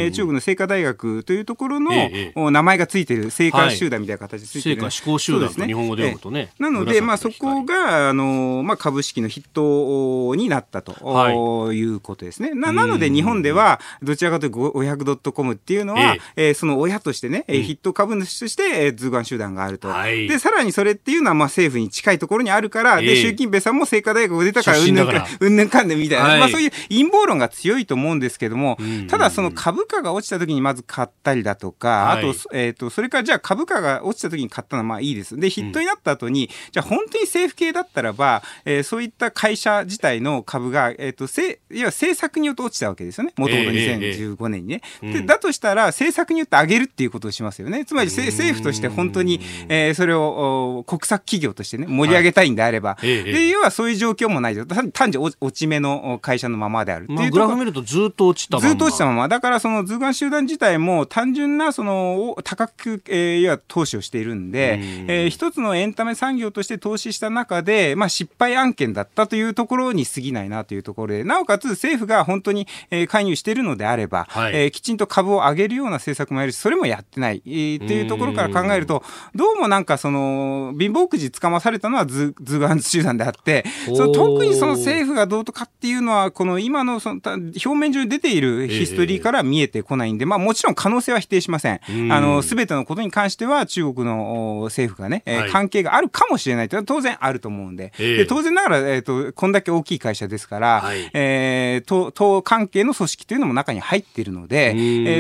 [0.09, 6.53] ー、中国の清華大学というところの、えー、名前がついてる、清華集団みたいな形でついてる、はい、清華思考集団と日本語で読むとね。
[6.59, 12.51] なので、まあ、そこが、あの、まあ、株式の筆頭になったと、はい、いうことですね。
[12.55, 19.89] ななので、日本では、どちらかというと、500.com っていうのは、えー、その親としてね、うん、筆頭株主として、えー、ズーガン集団があると。
[19.89, 35.37] はい、で、さらにそれっていうのは、まあ、政府に近いところにあるから、で、習近平さんも清華大学を出たから、うんぬんか、うんぬんかんでみたいな、はい、まあ、そういう陰謀論が強いと思うんですけども、ただ、その株価が落ちた時にまず買ったりだとか、あと、えっ、ー、と、それからじゃあ株価が落ちた時に買ったのはまあいいです。
[35.37, 43.33] で、ヒットになった後に、じゃあ本当に政府系だったらば、えー、そういった会社自体の株が、えっ、ー、と、せ、いわゆる政策によって落ちたわけですよね。
[43.37, 44.81] もともと2015年にね。
[45.03, 47.85] えーえー、で、だとしたら、政策によって上げるっていうことをしますよね。
[47.85, 50.48] つまり、政府として本当に、えー、それを
[50.87, 54.67] 国策企業としてね、盛り上げたいんであれば、はい、で、要はそういう状況もないと。
[54.67, 57.05] 単純落ち目の会社のままである。
[57.05, 58.69] っていう、まあ、グラフ見るとずっと落ちたまま。
[58.69, 59.29] ずっと落ちたまま。
[59.29, 65.11] だから、その図鑑集団自体も単純な、その、高く、えー、いわ投資をしているんで、ん。
[65.11, 79.03] えー、一つのエンタメ産業として投資した中で、まあ、失敗案件だったというところに過ぎないなというところで、なおかつ政府が本当に、えー、介入しているのであれば、はい、えー、きちんと株を上げるような政策もやるし、それもやってない、えー、というところから考えると、
[79.35, 80.19] どうもなんかその、
[80.79, 91.81] 貧乏くじつかまされたのは図図鑑集団であって、その特にその政府がどうとかっていうのは、この今のその表面上に出ているヒストリーから見えてこないんで、まあもちろん可能性は否定しません。
[92.13, 104.73] あの、すべてのことに関しては中国の政府がね、はい、関係があるかもしれないというのは当然あると思うんで、えー、で当然ながら、えっ、ー、と、こんだけ大きい会社ですから、はい、えー、党関係の組織というのも中に入っているので、え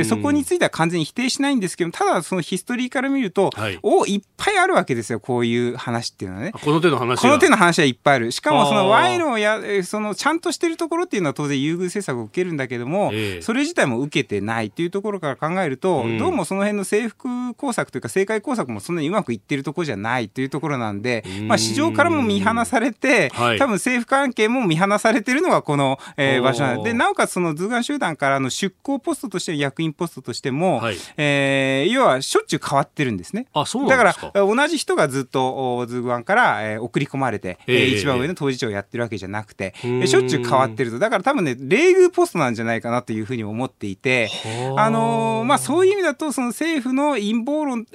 [0.02, 6.52] ー、そこについては完全に否定しないんですけど、ただそのヒストリーから見ると、はい、おいっぱいあるわけですよ、こういう話っていうのはね。
[6.52, 8.32] この手の話この手の話はいっぱいある。
[8.32, 33.46] しかもその賄賂をや、そのちゃんとしてるところっていうのは当然優遇政策を受けるんだけども、えー、それ自体も受けてないっていうところから考えると、うん、どうもその辺の制服工作というか政界工作もそんなにうまくいってるところじゃないというところなんで、まあ、市場からも見放されて、はい、多分政府関係も見放されてるのがこの、えー、場所なんで、なおかつその図鑑集団からの出向ポストとして役員ポストとしても、はい、えー、要はしょっちゅう変わってるんですね。
[33.52, 40.98] あそうだから同じ人がずっと図鑑から、えー、送り込まれて、えー、一番上の当事長をやってるわけじゃなくて、えー、しょっちゅう変わってると。
[40.98, 44.28] だから多分ね、礼遇ポストなんじゃないかなというふうに思っていて、
[44.76, 44.90] あ。
[44.90, 47.86] のー、まあそういう意味だと、その政府の陰謀論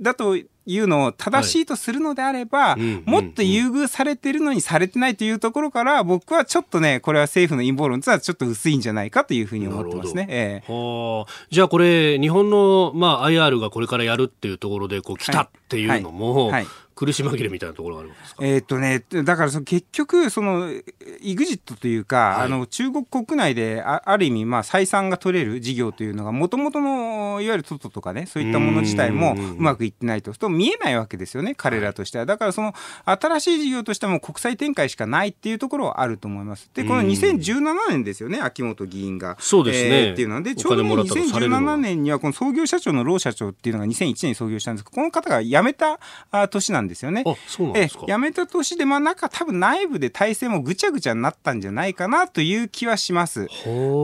[0.00, 0.36] だと
[0.68, 10.26] いうのを正しいとするのであれば、はい、もっと優遇されてるのにされてないというところから、僕はちょっとね、これは政府の陰謀論とはちょっと薄いんじゃないかというふうに思ってますね。
[10.28, 16.52] えー、じゃあこれ、日本の、まあ、IR がこれからやるっていうところでこう来たっていうのも、はい。
[16.52, 16.66] はい
[16.98, 18.44] 苦し紛れみたいなところがあるんですか？
[18.44, 20.68] えー、っとね、だからその結局、その、
[21.20, 32.26] イグジットというか、はい、あの、中国国内であ、ある意味、まあ、採算が取れる事業というのが、もともとの、いわゆるトトとかね、そういったもの自体もうまくいってないと、と見えないわけですよね、彼らとしては。
[32.26, 36.68] だからその、新しい事業としても国際展開しかないっていうところはあると思います。
[36.74, 39.36] で、この2017年ですよね、秋元議員が。
[39.38, 40.06] そうですね。
[40.06, 44.84] えー、っていうので、ちょうど2017年には、この創業社長のロー社長っていうのが2001年に創業したんです。
[44.84, 46.00] けど、この方が辞めた
[46.48, 47.22] 年なんですよね。
[47.26, 53.48] あ、そうなんですか辞めた年で、まあ、なんか多分内部で体制もぐちゃぐちゃになったんじゃないかなという気はします。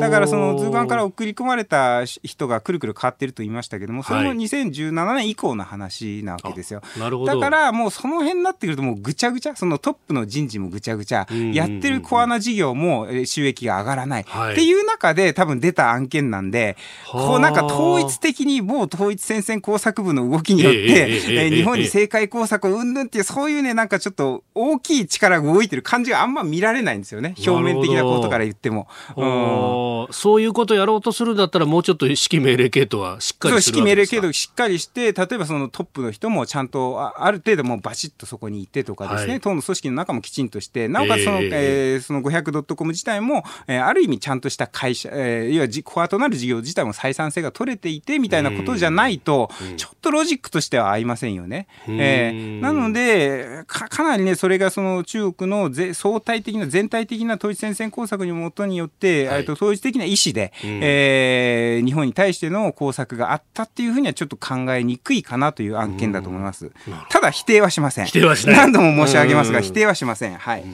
[0.00, 6.82] だからその図鑑から送り込まれた人がくるくる変わってると言いましたけども、それも2017年以降の話なわけですよ。
[6.98, 7.34] なるほど。
[7.34, 16.76] だからもうその辺になってくるともうぐちゃぐちゃ、そのトップの人事もぐちゃぐちゃ、やってるコアな事業も収益が上がらない、はい、っていう中で多分出た案件なんで、
[17.10, 27.34] こうなんか統一的に某統一戦線工作部の動きによって、ええー、日本に政界工作をうんぬんっていう、そういうね、なんかちょっと大きい力が動いてる感じがあんま見られないんですよね。
[27.46, 28.88] 表面的なことから言っても。
[29.16, 30.10] う。
[30.10, 51.66] ん、そういうことやろうとするんだったら、もうちょっと指揮命令系統はしっかりする指揮命令系統しっかりして、例えばそのトップの人もちゃんとある程度もうバシッとそこに行ってとかですね、はい、党の組織の中もきちんとして、なおかつその、えー、えー、その 500.com 自体も、えー、ある意味ちゃんとした会社、えー、いわゆるコアとなる事業自体も採算性が取れていてみたいなことじゃないと、ちょっとロジックとしては合いませんよね。
[51.88, 66.72] えー、なのでか、かなりね、それがその中国のぜ相対的な、全体的な統一戦線工作にもとによって、はい、と統一的な意思で、うん、えー、日本に対しての工作があったっていうふうにはちょっと考えにくいかなという案件だと思います。
[67.10, 68.06] ただ否定はしません。
[68.06, 68.56] 否定はしない。
[68.56, 70.36] 何度も申し上げますが、否定はしません。
[70.36, 70.64] はい。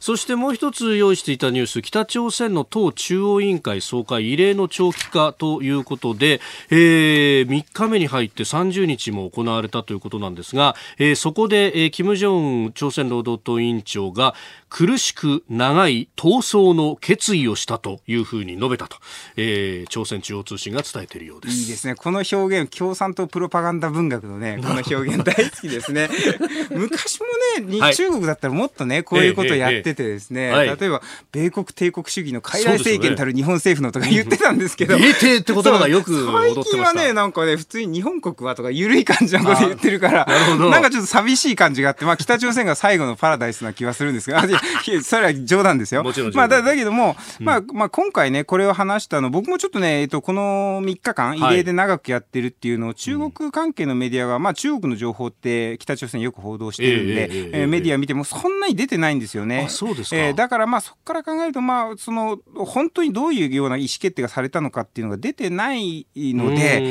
[0.00, 14.34] そしてもう一つ用意していたニュース北朝鮮の党中央委員会総会異例の長期化ということで、えー、3日目に入って30日も行われたということなんですが、えー、そこで、えー、金正恩朝鮮労働党委員長が
[14.70, 18.96] 苦しく長い闘争の決意をしたというふうに述べたと、
[19.36, 21.54] えー、朝鮮中央通信が伝えているようです。
[21.56, 21.96] いいですね。
[21.96, 26.08] この表現共産党プロパガンダ文学のね この表現大好きですね。
[26.70, 27.26] 昔も
[27.66, 31.02] ね、はい、中国だったらもっとねこういうことやっててですね、えええ、例えば
[31.32, 44.40] 米国帝国主義の傀儡政権たる日本政府のとか言ってたんですけど、米帝って言葉がよく最近はねなんかね普通に日本国はとか緩い感じのこと言ってるからなんかちょっと寂しい感じがあって、まあ、北朝鮮が最後のパラダイスな気はするんですが
[45.02, 46.04] それは冗談ですよ。
[46.34, 59.66] まあ、だだけども、うん、まあ、まあ、今回ね、これを話したの、僕もちょっとね、えっと、この3日間、異例で長くやってるっていうのを、中国関係のメディアが、まあ、中国の情報って北朝鮮よく報道してるんで、えー、えー、メディア見てもそんなに出てないんですよね。
[59.68, 60.16] そうですか。
[60.16, 66.82] えー、だから、まあ、そこから考えると、まあ、その、本当にどういうような意思決定がされたのかっていうのが出てないので、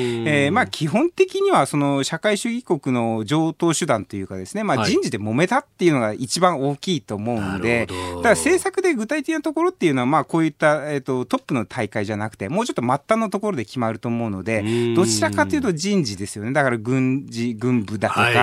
[0.45, 7.93] えー、まあ、基本的には、その、社会主義国の上等手段というかですね、まあ、人事で揉めたっていうのが一番大きいと思うんで、だか
[8.23, 16.51] ら政策で具体的なところっていうのは、まあ、こういった、えっ、ー、と、トップの大会じゃなくて、もうちょっと末端のところで決まると思うので、どちらかというと人事ですよね。
[16.51, 18.33] だから軍事、軍部だとか、はい、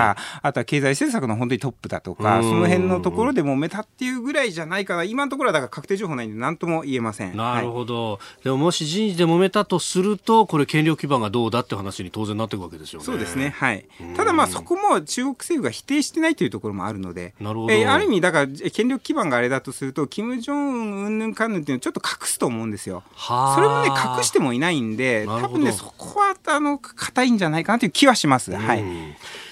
[0.41, 5.03] あとは経済政策の本当にトップだとか、その辺のところでもめたっていうぐらいじゃないかな。
[5.03, 7.35] 今のところはだから確定情報ないんで何とも言えません。
[7.35, 8.13] なるほど。
[8.13, 13.05] はい、でももし人事で揉めたとすると、これ権力基盤がどうだって話に当然なっていくわけですよね。
[13.05, 13.53] そうですね。
[13.57, 13.85] はい。
[14.15, 17.73] ただまあそこも中国政府が否定してないというところもあるので、なるほど。
[17.73, 23.03] えー、ある意味だから権力基盤があれだとすると、金正恩うんぬんかんぬんっていうのをちょっと隠すと思うんですよ。
[23.15, 28.51] それもね隠してもいないんで多分ねそこはあの硬いんじゃないかなという気はします。
[28.51, 28.83] はい、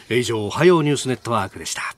[0.09, 1.95] 以上おはようニュースネットワークでした。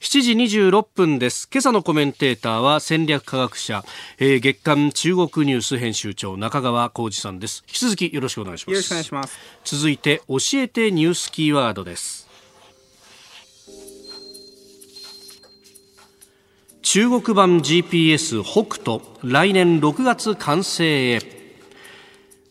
[0.00, 1.46] 7時26分です。
[1.52, 3.84] 今朝のコメンテーターは戦略科学者、
[4.18, 7.62] えー、月刊中国ニュース編集長中川浩二さんです。
[7.68, 8.70] 引き続きよろしくお願いします。
[8.70, 9.38] よろしくお願いします。
[9.62, 12.26] 続いて教えてニュースキーワードです。
[16.80, 21.39] 中国版 GPS 北斗来年6月完成へ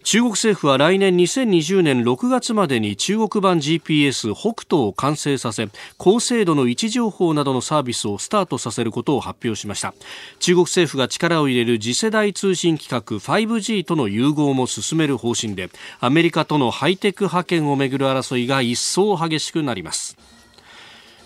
[0.04, 9.94] 中国政府は来年2020年6月までに中国版 GPS 北斗を完成させ高精度の位置情報などのサービスをスタートさせることを発表しました。
[10.40, 20.18] 中国政府が力を入れる次世代通信規格 5G との融合も進める方針でアメリカとのハイテク覇権をめぐる争いが一層激しくなります。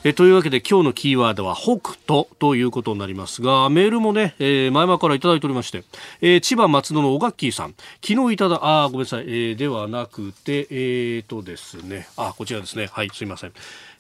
[0.06, 5.86] えというわけで今日のキーワードは北斗ということになりますがメールもね、えー、前々からいただいておりまして、
[6.20, 7.76] えー、千葉松戸の小ガッキーさん。
[8.06, 12.06] 昨日いただあごめんなさい、えー、ではなくてえー、とですね。
[12.18, 12.88] あこちらですね。
[12.92, 13.54] はいすいません。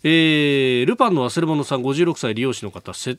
[0.03, 3.15] えー、ルパンの忘れ物さん56歳利用士の方、せえ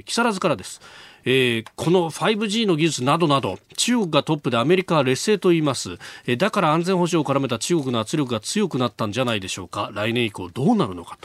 [0.00, 0.80] ー、木更津からです。
[1.28, 9.90] えー、この 5G の技術などなど中国がトップでアメリカは劣勢と言います、えー、だから安全保障を絡めた中国の圧力が強くなったんじゃないでしょうか。
[9.92, 11.18] 来年以降どうなるのか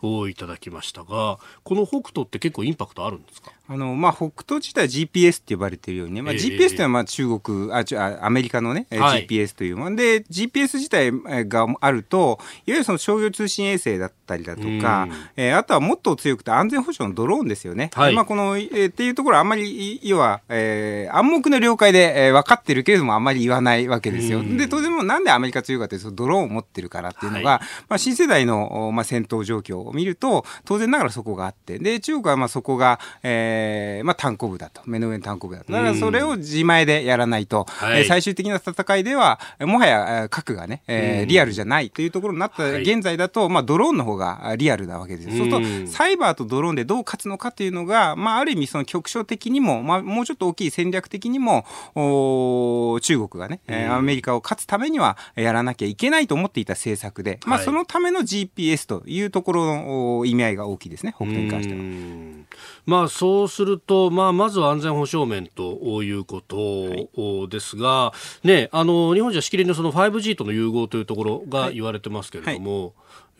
[0.00, 3.52] といただきましたがこの北斗って結構インパクトあるんですか？
[3.72, 9.96] あの、まあ、北斗自体 GPS って呼ばれているようにね、まあ、GPS というのはまあ中国、あ、ちアメリカのね、はい、GPS というもの。
[9.96, 11.10] で、GPS 自体
[11.48, 17.90] があると、いわゆるその商業通信衛星だったりだとか、えー、あとはもっと強くて安全保障のドローンですよね。
[17.94, 24.42] はい、まあ、この、えー、っていうところはあんまり、要は、えー、暗黙の了解で、えー、分かってるけれどもあんまり言わないわけですよ。
[24.42, 34.82] で、当然もなんでアメリカ強いかというと、ドローンを持ってるからっていうのが、はい、まあ、新世代の、まあ、戦闘状況を見ると、当然ながらそこがあって、で、中国はまあそこが、えーえーまあ、単行部だと。
[34.86, 35.72] 目の上の単行部だと。
[35.72, 61.14] だからそれを自前でやらないと、はい、最終的な戦いではもはや核がね、えー、リアルじゃないというところになった現在だと、まあ、ドローンの方がリアルなわけですそうするとサイバーとドローンでどう勝つのかというのが、まあ、ある意味その局所的にも、まあ、もうちょっと大きい戦略的にもお中国がね、えー、アメリカを勝つためにはやらなきゃいけないと思っていた政策で、まあ、そのための GPS というところの意味合いが大きいですね。
[61.16, 62.62] 北東に関しては。
[62.84, 72.92] まあ、そうすると、まあ、まずは安全保障面ということですが、はい、ね、あの日本じゃしきりのその 5G との融合というところが言われてますけれども、はい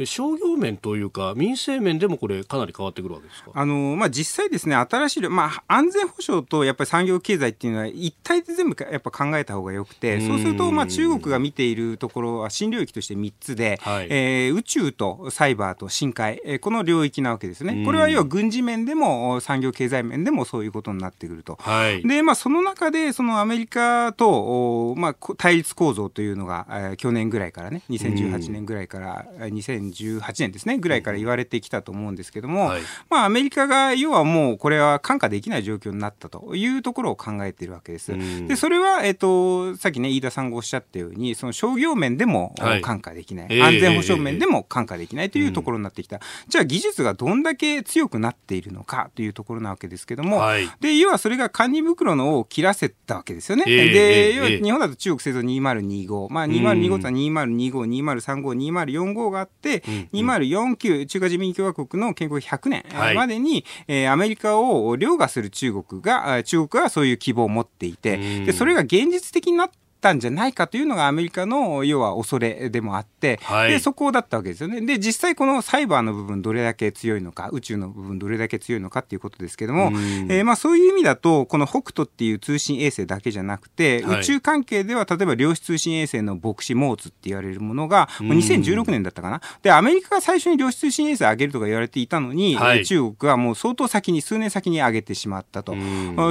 [0.04, 3.50] 商業面というか民生面でもこれかなり変わってくるわけですか？
[3.54, 17.84] あの、まあ、実際ですね新しい、まあ、安全保障とやっぱり産業経済っていうのは一体で全部やっぱ考えた方がよくてそうすると、まあ、中国が見ているところは新領域として3つで、はい、えー、宇宙とサイバーと深海、えー、この領域なわけですね。
[17.84, 38.12] これは要は軍事面でも産業経済面でもそういうことになってくると、はい、でまあ、その中でそのアメリカと、まあ、対立構造というのが、えー、去年ぐらいからね2018年ぐらいから2018 2018年ですねぐらいから言われてきたと思うんですけども、はい、まあ、アメリカが要はもうこれは看過できない状況になったというところを考えているわけです。
[38.46, 53.64] でそれは、えーと、さっきね飯田さんがおっしゃったようにその商業面でも看過できない、はい、安全保障面でも看過できないというところになってきた、じゃあ技術がどんだけ強くなっているのかというところなわけですけども、はい、で要はそれが堪忍袋のを切らせたわけですよね。
[53.64, 59.71] で、要は日本だと中国製造2025、まあ、2025とは2025、2035、2045があって、
[60.12, 74.80] 2049中華人民共和国の建国100年までに、はい、アメリカを凌駕する中国が中国はそういう希望を持っていてでそれが現実的になってったんじゃないかというのがアメリカの要は恐れでもあって、はい、でそこだったわけですよね。
[74.80, 79.92] で実際このサイバーの部分どれだけ強いのか宇宙の部分どれだけ強いのかっていうことですけども、
[80.28, 89.40] えー、まあ、そういう意味だとこの北斗っていう通信衛星だけじゃなくて、はい、宇宙関係では例えば量子通信衛星の牧師モーツって言われるものが2016年だったかな。
[89.62, 95.76] でアメリカが最初に量子通信衛星上げるとか言われていたのに、はい、中国はもう相当先に数年先に上げてしまったと。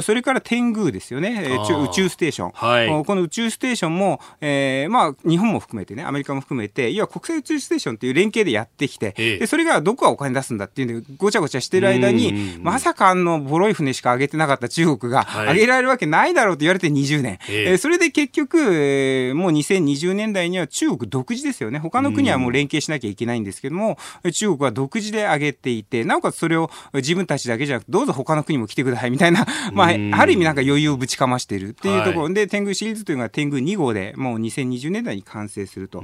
[0.01, 1.57] それから天宮ですよね。
[1.86, 17.39] 宇宙ステーション、はい、この宇宙ステーションも、えー、まあ、日本も含めてね、アメリカも含めて、要は国際宇宙ステーションっていう連携でやってきて、でそれがどこがお金出すんだっていうんで、ごちゃごちゃしてる間に、まさかあの、ボロい船しか上げてなかった中国が、上げられるわけないだろうと言われて20年。
[17.49, 21.80] えー、それで結局、えー、もう2020年代には中国独自ですよね。
[21.80, 23.97] 他の国はもう連携しなきゃいけないんですけども、
[24.34, 32.30] 中国は独自で上げていて、なおかつそれを自分たちだけじゃなくて、どうぞ他の国も来てくださいみたいな、まあ、ある意味なんか余裕をぶちかましてるっていうところ。
[32.34, 36.04] で、はい、天狗シリーズというのは天狗2号でもう2020年代に完成すると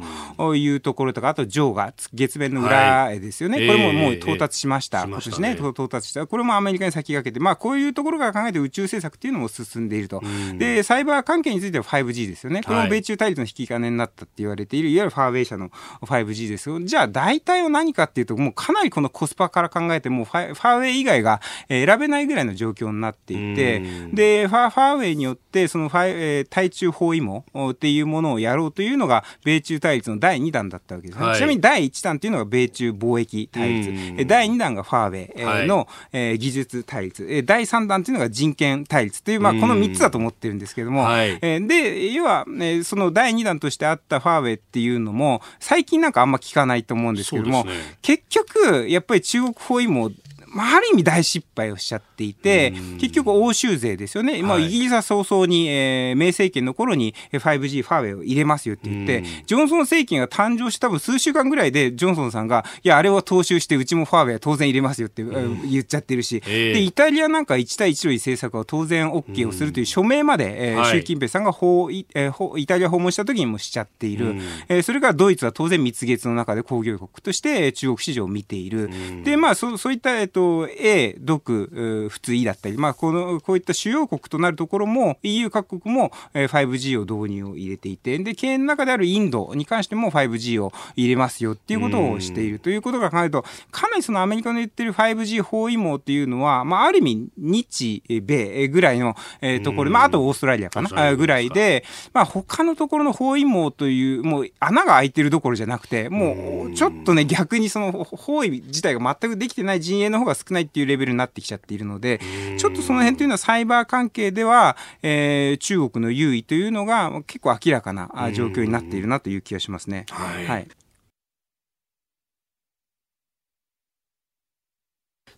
[0.56, 10.22] いうところとか、あとジョーが月面の裏絵ですよね、はい、これももう到達しました、えー、今年ね、ね到達した、これもアメリカに先駆けて、まあ、こういうところから考えて宇宙政策っていうのも進んでいると、
[10.58, 15.70] でサイバー関係については 5G ですよね、これも米中対立の引き金になったって言われている、いわゆるファーウェイ社の
[16.02, 23.80] 5G ですよ、じゃあ、代替は何かっていうと、もうかなりこのコスパから考えて、もうファファーウェイ以外が選べないぐらいの状況になっていて、
[24.14, 27.37] でファファーウェイによって、そのファ、えー、対中包囲網
[27.72, 31.26] っていうものをやろうというのが、米中対立の第2弾だったわけですね。
[31.26, 33.92] はい、ちなみに第1弾っていうのが米中貿易対立。
[34.18, 37.28] え第2弾がファーウェイの、はい、えー、技術対立。
[37.30, 47.72] え第3弾っていうのが人権対立という、まあ、この3つだと思ってるんですけども、はい、えー、で、要は、ね、その第2弾としてあったファーウェイっていうのも、最近なんかあんま聞かないと思うんですけども、ね、
[48.02, 50.12] 結局、やっぱり中国包囲網
[50.54, 54.42] まあ、ある意味大失敗をしちゃっていて、結局欧州勢ですよね。
[54.42, 74.36] まあ、イギリスは早々に、えー、明政権の頃に 5G ファーウェイを入れますよって言って、ジョンソン政権が誕生した多分数週間ぐらいで、ジョンソンさんが、いや、あれを踏襲して、うちもファーウェイ当然入れますよって言っちゃってるし、で、イタリアなんか1対1の政策は当然 OK をするという署名まで、えー、習近平さんが訪、えー、イタリア訪問した時にもしちゃっている。
[74.70, 78.90] えー、それからドイツは当然蜜月の中で工業国として中国市場を見ている。
[79.24, 101.84] で、まあ、そそういった、えっと、と、A、独、普通 E だったり、まあ、この、こういった主要国となるところも、EU 各国も 5G を導入を入れていて、で、経営の中であるインドに関しても 5G を入れますよっていうことをしているということが考えると、かなりそのアメリカの言ってる 5G 包囲網っていうのは、まあ、ある意味、日米ぐらいの、えところ、まあ、あとオーストラリアかな、ぐらいで、
[102.14, 112.20] まあ、他のところの包囲網という、もう穴が開いてるどころじゃなくて、もう、ちょっとね、逆にその包囲自体が全くできてない陣営の方が少ないっていうレベルになってきちゃっているので、
[112.58, 120.06] ちょっとその辺というのはサイバー関係では、えー、中国の優位というのが結構明らかな状況になっているなという気がしますね。
[120.10, 120.68] はい、はい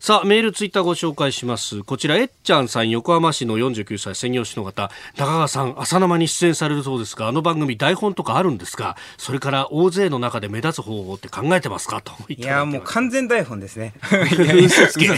[0.02, 1.84] さあ、メール、ツイッターご紹介します。
[1.84, 12.00] こちら、えっちゃんさん、横浜市の49歳専業主の方、中川さん、朝生に出演されるそうですが、あの番組、台本とかあるんですかそれから大勢の中で目立つ方法って考えてますか？
[12.02, 13.94] といや、もう完全台本ですね。
[14.64, 15.10] 嘘つけ。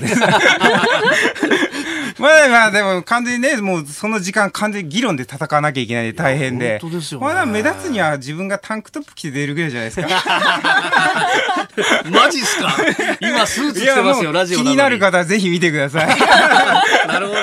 [2.22, 6.80] まあまあ、でも完全にね、もうその時間完全に議論で戦わなきゃいけないで大変で。
[6.80, 10.08] 本当ですよ、ね、まだ目立つには自分がタンクトップ着て出るぐらいじゃないですか。
[12.12, 12.76] マジっすか？
[13.22, 16.08] 今スーツ着てますよ、ラジオ気になる方はぜひ見てください。
[17.08, 17.40] なるほど。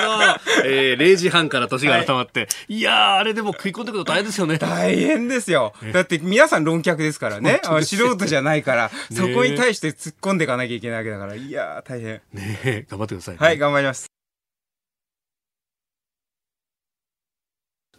[0.65, 2.41] えー、0時半から年が改まって。
[2.41, 4.57] はい、いやー、あれでも食い込んでくると大変ですよね。
[4.57, 5.73] 大変ですよ。
[5.93, 7.61] だって皆さん論客ですからね。
[7.81, 11.35] 素人じゃないから、そこに対して突っ込んでいかなきゃいけないわけだから。
[11.35, 12.21] いやー、大変。
[12.33, 14.18] ね頑張ってください、ね、はい、頑張ります。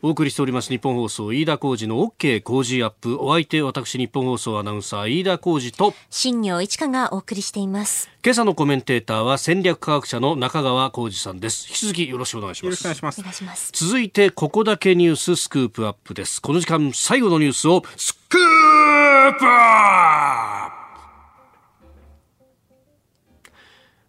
[0.02, 3.18] お送りしております日本放送飯田浩二の OK 工事アップ。
[3.20, 8.08] お相手私日本放送アナウンサー飯田浩二と新業一華がお送りしています。
[8.24, 11.68] 今朝のコメンテーターは戦略科学者の中川浩二さんです。
[11.68, 12.82] 引き続きよろしくお願いします。
[12.82, 13.72] よろしくお願いします。
[13.74, 16.40] 続いてここだけニューススクープアップです。
[16.40, 20.80] この時間最後のニュースをスクープアップ。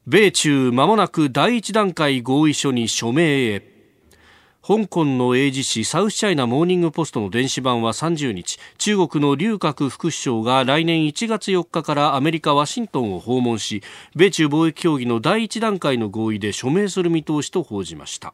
[0.08, 3.70] 米中間もなく第一段階合意書に署名へ
[4.72, 8.57] 香港の英字紙サウスチャイナモーニングポストの電子版は30日。
[8.78, 13.84] 中国の劉鶴副首相が来年1月4日からアメリカ・ワシントンを訪問し
[14.15, 18.34] 米中貿易協議の第1段階の合意で署名する見通しと報じました。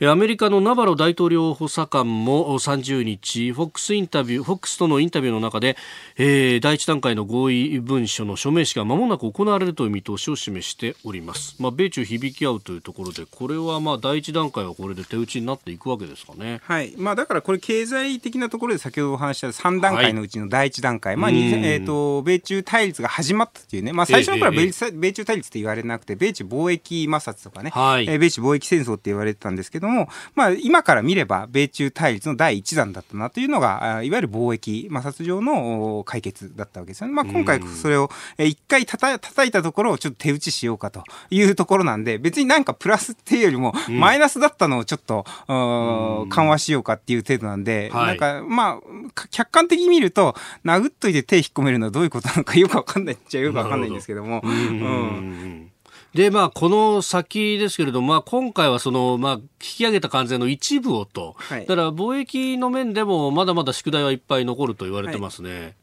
[0.00, 5.76] アメリカのナバロ大統領補佐官も30日、フォックスインタビュー、フォックスとのインタビューの中で、
[6.16, 11.56] えー、第一段階の合意文書の署名式が間もなく行われるという見通しを示しております。
[11.58, 16.60] まあ、米中響き合うというところで、これはまあ第一段階はこれで手打ちになっていくわけですかね。
[16.62, 16.94] はい。
[16.96, 37.12] まあ、だからこれ経済的なところで先ほどお話した3段階のうちの第一段階、はい、まあ、えっ、ー、と、米中対立が始まったっていうね、まあ、最初の頃は米,、えー、米中対立って言われなくて、米中貿易摩擦とかね、はい、えー、米中貿易戦争って言われてたんですけども、まあ、今から見れば、米中対立の第一弾だったなというのが、いわゆる貿易摩擦上の解決だったわけですよね。
[37.14, 50.34] まあ、今回それを一回たた叩いたところをちょっと手打ちしようかというところなんで、別になんかプラスっていうよりも、マイナスだったのをちょっと、緩和しようかっていう程度なんで、なんか、まあ、客観的に見ると、
[50.64, 54.40] 殴っといて手引っ込めるのはどういうことなのかよくわかんないっちゃよくわかんないんですけども。
[54.44, 55.67] うん
[56.14, 65.60] で、まあ、この先ですけれども、まあ、今回はその、まあ、引き上げた関税の一部をと、はい、だから貿易の面でもまだまだ宿題はいっぱい残ると言われてますね。
[65.60, 65.74] はい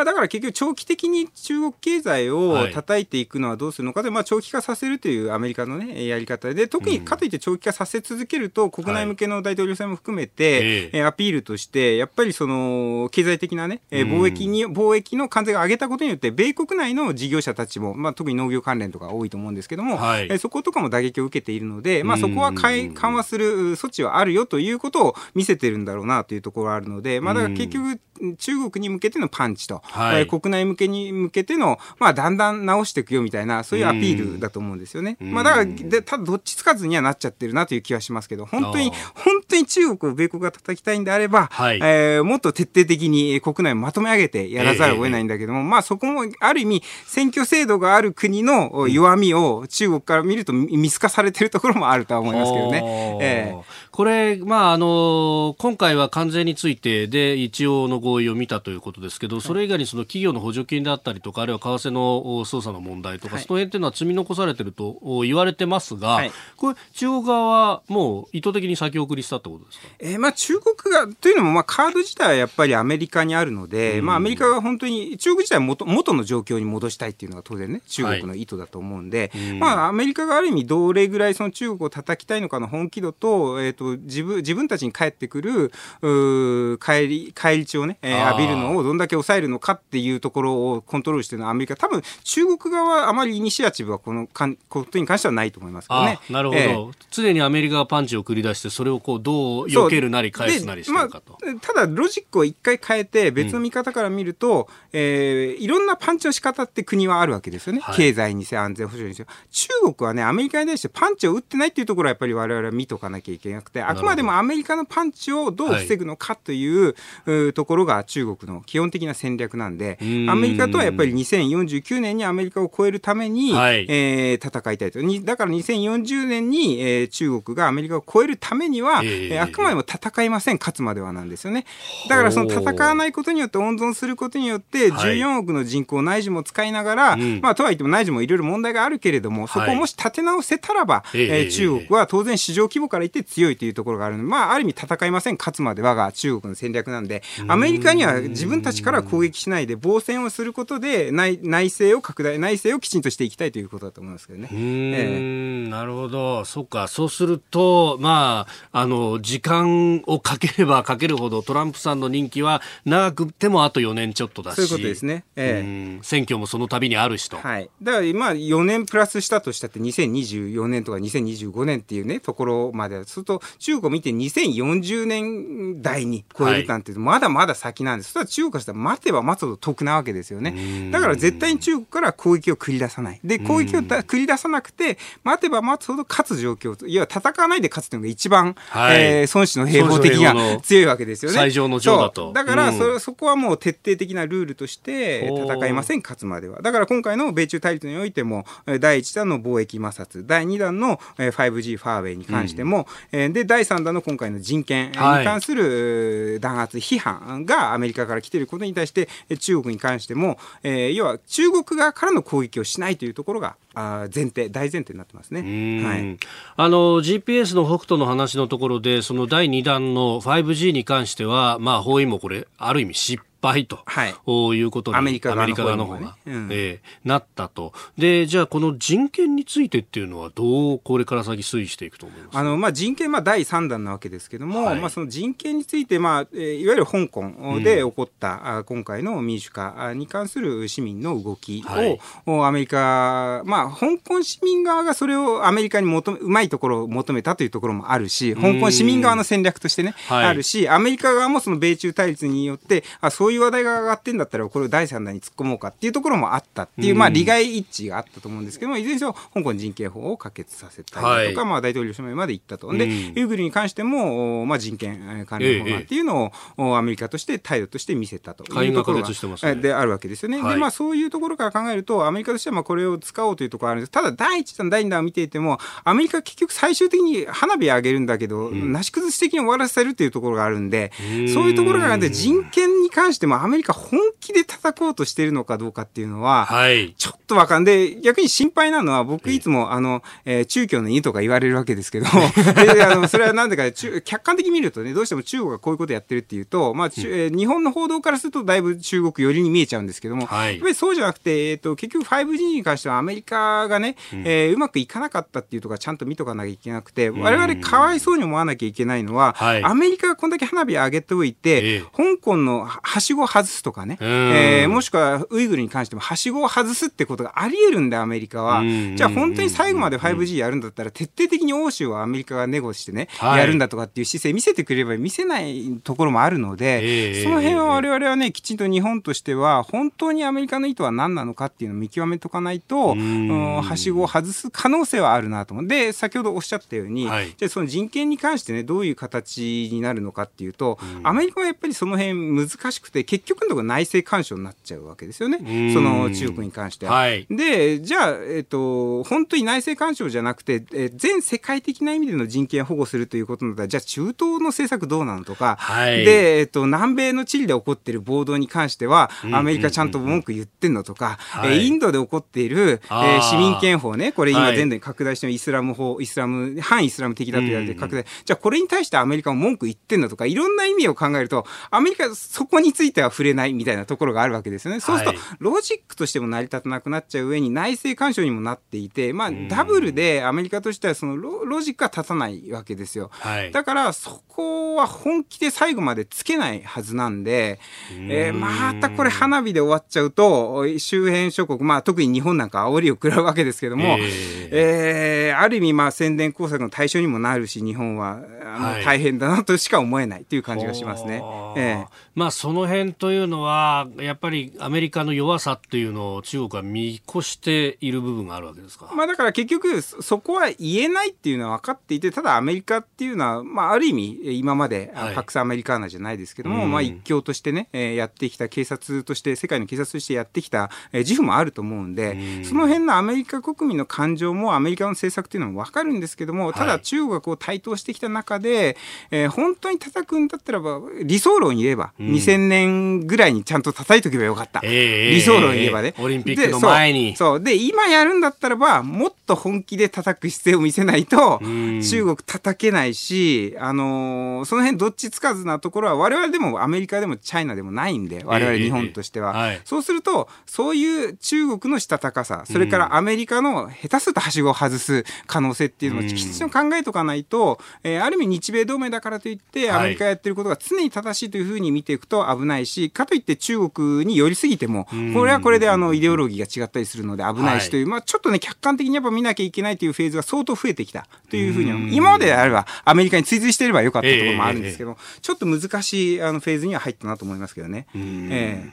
[0.00, 28.00] まあ、だから結局長期的に中国経済を叩いていくのはどうするのかで、まあ、長期化させるというアメリカの、ね、やり方で特にかといって長期化させ続けると、国内向けの大統領選も含めて、えアピールとしてやっぱりその経済的な、ね、貿易に貿易の関税が上げたことによって米国内の事業者たちも、まあ、特に農業関連とか多いと思うんですけども、はい、そことかも打撃を受けているので、まあ、そこは緩和する措置はあるよということを見せてるんだろうなというところがあるので、まあ、だから結局
[28.38, 35.16] 中国に向けてのパンチと、はい、国内向けに向けての、まあ、だんだん直していくよみたいな、そういうアピールだと思うんですよね。
[35.20, 53.18] まあ、だからで、ただどっちつかずにはなっちゃってるなという気はしますけど、本当に、本当に中国を米国が叩きたいんであれば、はい、えー、もっと徹底的に国内をまとめ上げてやらざるを得ないんだけども、えー、まあ、そこもある意味、選挙制度がある国の弱みを中国から見ると見透かされてるところもあるとは思いますけどね。
[53.20, 85.72] えー、これ、まあ、あの、今回は関税についてで一応の合意を見たということですけど、それ以外にその企業の補助金であったりとか、あるいは為替の操作の問題とか、はい、その辺っていうのは積み残されてると言われてますが、はい、これ、中国側はもう意図的に先送りしたってことですか、えー、まあ中国が、というのも、まあカード自体はやっぱりアメリカにあるので、うん、まあアメリカが本当に、中国自体は元元の状況に戻したいっていうのが当然ね、中国の意図だと思うんで、はい、まあアメリカがある意味どれぐらいその中国を叩きたいのかの本気度と、えっ、ー、と、自分、自分たちに返ってくる、
[86.02, 96.18] う帰り、帰り血をね、えー、浴びるのをどんだけ抑えるのかっていうところをコントロールしてるのはアメリカ、多分中国側はあまりイニシアチブはこのかんことに関してはないと思いますけどね。
[96.28, 101.38] なるほど、えー、常にアメリカがパンチを繰り出して、それをこうどう避けるなり返すなりしてるかと。
[101.42, 107.80] まあ、ただ、ロジックを一回変えて、別の見方から見ると、うん、えー、いろんなパンチの仕方って国はあるわけですよね。
[107.80, 116.94] はい、経済にせ安全保障にせ中国はね、アメリカに対してパンチを打ってないっていうところはやっぱり我々は見とかなきゃいけなくて、あくまでもアメリカのパンチをどう防ぐのかという、
[117.26, 119.98] はい、ところが中国の基本的な戦略略なんで、
[120.28, 125.00] アメリカとはやっぱり2049年にアメリカを超えるために、はい、えー、戦いたいと。
[125.24, 131.66] だから2040年に、えー、中国がアメリカを超えるためには、えー、あくまでも戦いません、勝つまではなんですよね。
[132.08, 154.48] だからその戦わないことによって温存することによって、14億の人口、内需も使いながら、はい、まあ、とはいっても内需もいろいろ問題があるけれども、そこをもし立て直せたらば、はい、えー、中国は当然市場規模から言って強いというところがあるので、まあ、ある意味戦いません、勝つまではが中国の戦略なんで、アメリカには自分たちから攻撃しないで、防戦をすることで内内政を拡大、内政をきちんとしていきたいということだと思いますけどね。
[154.52, 167.38] えー、なるほど、そうか、そうすると、まあ、あの時間をかければかけるほど、トランプさんの任期は長くてもあと4年ちょっとだし、そういうことですね、えー、選挙もその度にあるしと。
[167.38, 178.08] はい、だから、まあ、4年プラスしたとしたって、2024年とか2025年っていうね、ところまで、すると、中国を見て2040年代に超えるなんて、まだまだ先なんです。
[178.08, 180.90] そしたら中国からしたら待てば待つほど得なわけですよね。
[180.90, 183.20] だから絶対に中国から攻撃を繰り出さない。
[183.24, 191.36] で、攻撃を繰り出さなくて、待てば待つほど勝つ状況、いや、戦わないで勝つというのが一番、はい、えー、孫子の兵法的には強いわけですよね。
[191.36, 192.32] 最上の上だと。
[192.32, 196.62] だからそ、うん、そこはもう徹底的なルールとして戦いません、勝つまでは。
[196.62, 198.44] だから今回の米中対立においても、
[198.80, 209.08] 第1弾の貿易摩擦、第2弾の 5G ファーウェイに関しても、うん、で、第3弾の今回の人権に関する弾圧、批判がアメリカから来ていることに対して、
[209.38, 216.18] 中国に関しても、えー、要は中国側からの攻撃をしないというところがあ前提、大前提になってますね、はい、
[216.56, 227.72] あの GPS の北斗の話のところで、その第2弾の 5G に関しては、まあ、包囲もこれ、ある意味失倍と、はい、いうことにアメリカ側の方が、ねうん、えー、なったと。
[227.96, 232.38] でじゃあこの人権についてっていうのはどうこれから先推移していくと思います？
[232.38, 237.22] あの、まあ、人権、まあ、第3弾なわけですけども、はい、まあ、その人権について、まあえー、いわゆる香港
[237.62, 261.00] で起こった、うん、今回の民主化に関する市民の動きを、はい、アメリカ、まあ、香港市民側がそれをアメリカに求めうまいところを求めたというところもあるし香港市民側の戦略としてね、あるしアメリカ側もその米中対立によってあそういう話題が上がってんだったら、これを第三弾に突っ込もうかっていうところもあったっていう、まあ、利害一致があったと思うんですけども、いずれにせよ、香港人権法を可決させたりと。
[261.00, 262.72] か、はい、まあ、大統領署名まで行ったと。
[262.72, 270.42] で、ウイグルに関しても、まあ、人権関連法案っていうのを、アメリカとして態度として見せたというところが、であるわけですよね。
[270.42, 273.90] はい、で、まあ、そういうところから考えると、アメリカとしてはまあこれを使おうというところがあるんです。
[273.90, 280.92] ただ、第一弾、第二弾を見ていても、アメリカ結局最終的に花火上げるんだけど、うん、なし崩し的に終わらせるっていうところがあるんで、
[281.32, 292.06] そういうところがあるんで、人権に関してもアメリカ本気で叩こうとしているのかどうかっていうのは、はい、ちょっとわかんで、逆に心配なのは、僕いつも、あの、えー、中共の家とか言われるわけですけど、
[292.74, 293.70] であのそれはなんでか、
[294.04, 304.20] 客観的に見るとね、どうしても中国がこういうことやってるっていうと、まあ、うん、えー、日本の報道からするとだいぶ中国寄りに見えちゃうんですけども、はい、やっぱりそうじゃなくて、えっ、ー、と、結局 5G に関してはアメリカがね、うん。
[304.26, 318.62] えー、うまくいかなかったっていうところちゃんと見とかなきゃいけなくて、我々かわいそうに思わなきゃいけないのは、はい、アメリカがこんだけ花火上げておいて、えー、香港のはしごを外すとかね、えー、もしくはウイグルに関してもはしごを外すってことがあり得るんだアメリカは。
[318.62, 335.66] じゃあ本当に最後まで 5G やるんだったら徹底的に欧州はアメリカがネゴしてね、はい、やるんだとかっていう姿勢見せてくれれば見せないところもあるので、えー、その辺は我々はね、きちんと日本としては本当にアメリカの意図は何なのかっていうのを見極めとかないと、はしごを外す可能性はあるなと思う。
[335.66, 345.38] で、先ほどおっしゃったように、はい、じゃあその人権に関してね、どういう形になるのかっていうと、アメリカはやっぱりその辺難しくて、結局のところ内政干渉になっちゃうわけですよね。
[345.72, 346.92] その中国に関しては。
[346.92, 374.80] はい、で、じゃあ、えっ、ー、と、本当に内政干渉じゃなくて、えー、全世界的な意味での人権を保護するということだったら、じゃあ中東の政策どうなのとか、はい、で、えっ、ー、と、南米のチリで起こっている暴動に関しては、アメリカちゃんと文句言ってんのとか、うんうんうん、えインドで起こっている、えー、市民権法ね、これ今全土に拡大してイスラム法、イスラム、反イスラム的だと言われて拡大、じゃあこれに対してアメリカも文句言ってんのとか、いろんな意味を考えると、アメリカそこについては触れないみたいなところがあるわけですよね。
[374.80, 383.10] そうすると、ロジックとしても成り立たなくなっちゃう上に内政干渉にもなっていて、まあ、ダブルでアメリカとしてはそのロロジックは立たないわけですよ。
[383.12, 387.60] はい、だからそこは本気で最後までつけないはずなんで、
[388.08, 401.22] えー、またこれ花火で終わっちゃうと周辺諸国、まあ、特に日本なんか煽りを食らうわけですけども、えー、えー、ある意味まあ宣伝工作の対象にもなるし日本はあの、大変だなとしか思えないという感じがしますね。
[401.56, 408.90] ええ、まあその辺というのはやっぱりアメリカの弱さっていうのを中国は見越している部分があるわけですか。
[408.94, 428.76] まあだから結局そこは言えないっていうのは分かっていてただアメリカっていうのはまあある意味今までパクスアメリカーナじゃないですけども、はい、まあ一強としてね、やってきた警察として世界の警察としてやってきた、自負もあると思うんで、うん、その辺のアメリカ国民の感情もアメリカの政策っていうのも分かるんですけどもただ中国を台頭してきた中で、
[429.10, 432.69] え、本当に叩くんだったらば理想論言えば、うん、2000年
[433.06, 471.06] ぐらいにちゃんと叩いとけばよかった、えー、理想論言えばね、オリンピックの前にそうで今やるんだったらばもっと本気で叩く姿勢を見せないと、中国叩けないし、あのー、その辺どっちつかずなところは我々でもアメリカでもチャイナでもないんで我々日本としては、えーはい、そうするとそういう中国のしたたかさそれからアメリカの下手するとはしごを外す可能性っていうのをきちんと考えとかないと、えー、ある意味日米同盟だからといってアメリカやってることが常に正しいというふうに見ていくと危ないしかといって中国に寄りすぎてもこれはこれであのイデオロギーが違ったりするので危ないしという、はい、まあ、ちょっとね客観的にやっぱ見なきゃいけないというフェーズが相当増えてきた。
[471.28, 477.86] というふうに今まであればアメリカに追随していればよかったところもあるんですけど、ちょっと難しいあのフェーズには入ったなと思いますけどね。
[477.94, 478.70] えー、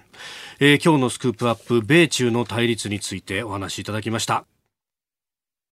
[0.59, 4.57] えー、今日のスクープアップ米中の対立についてお話しいただきました。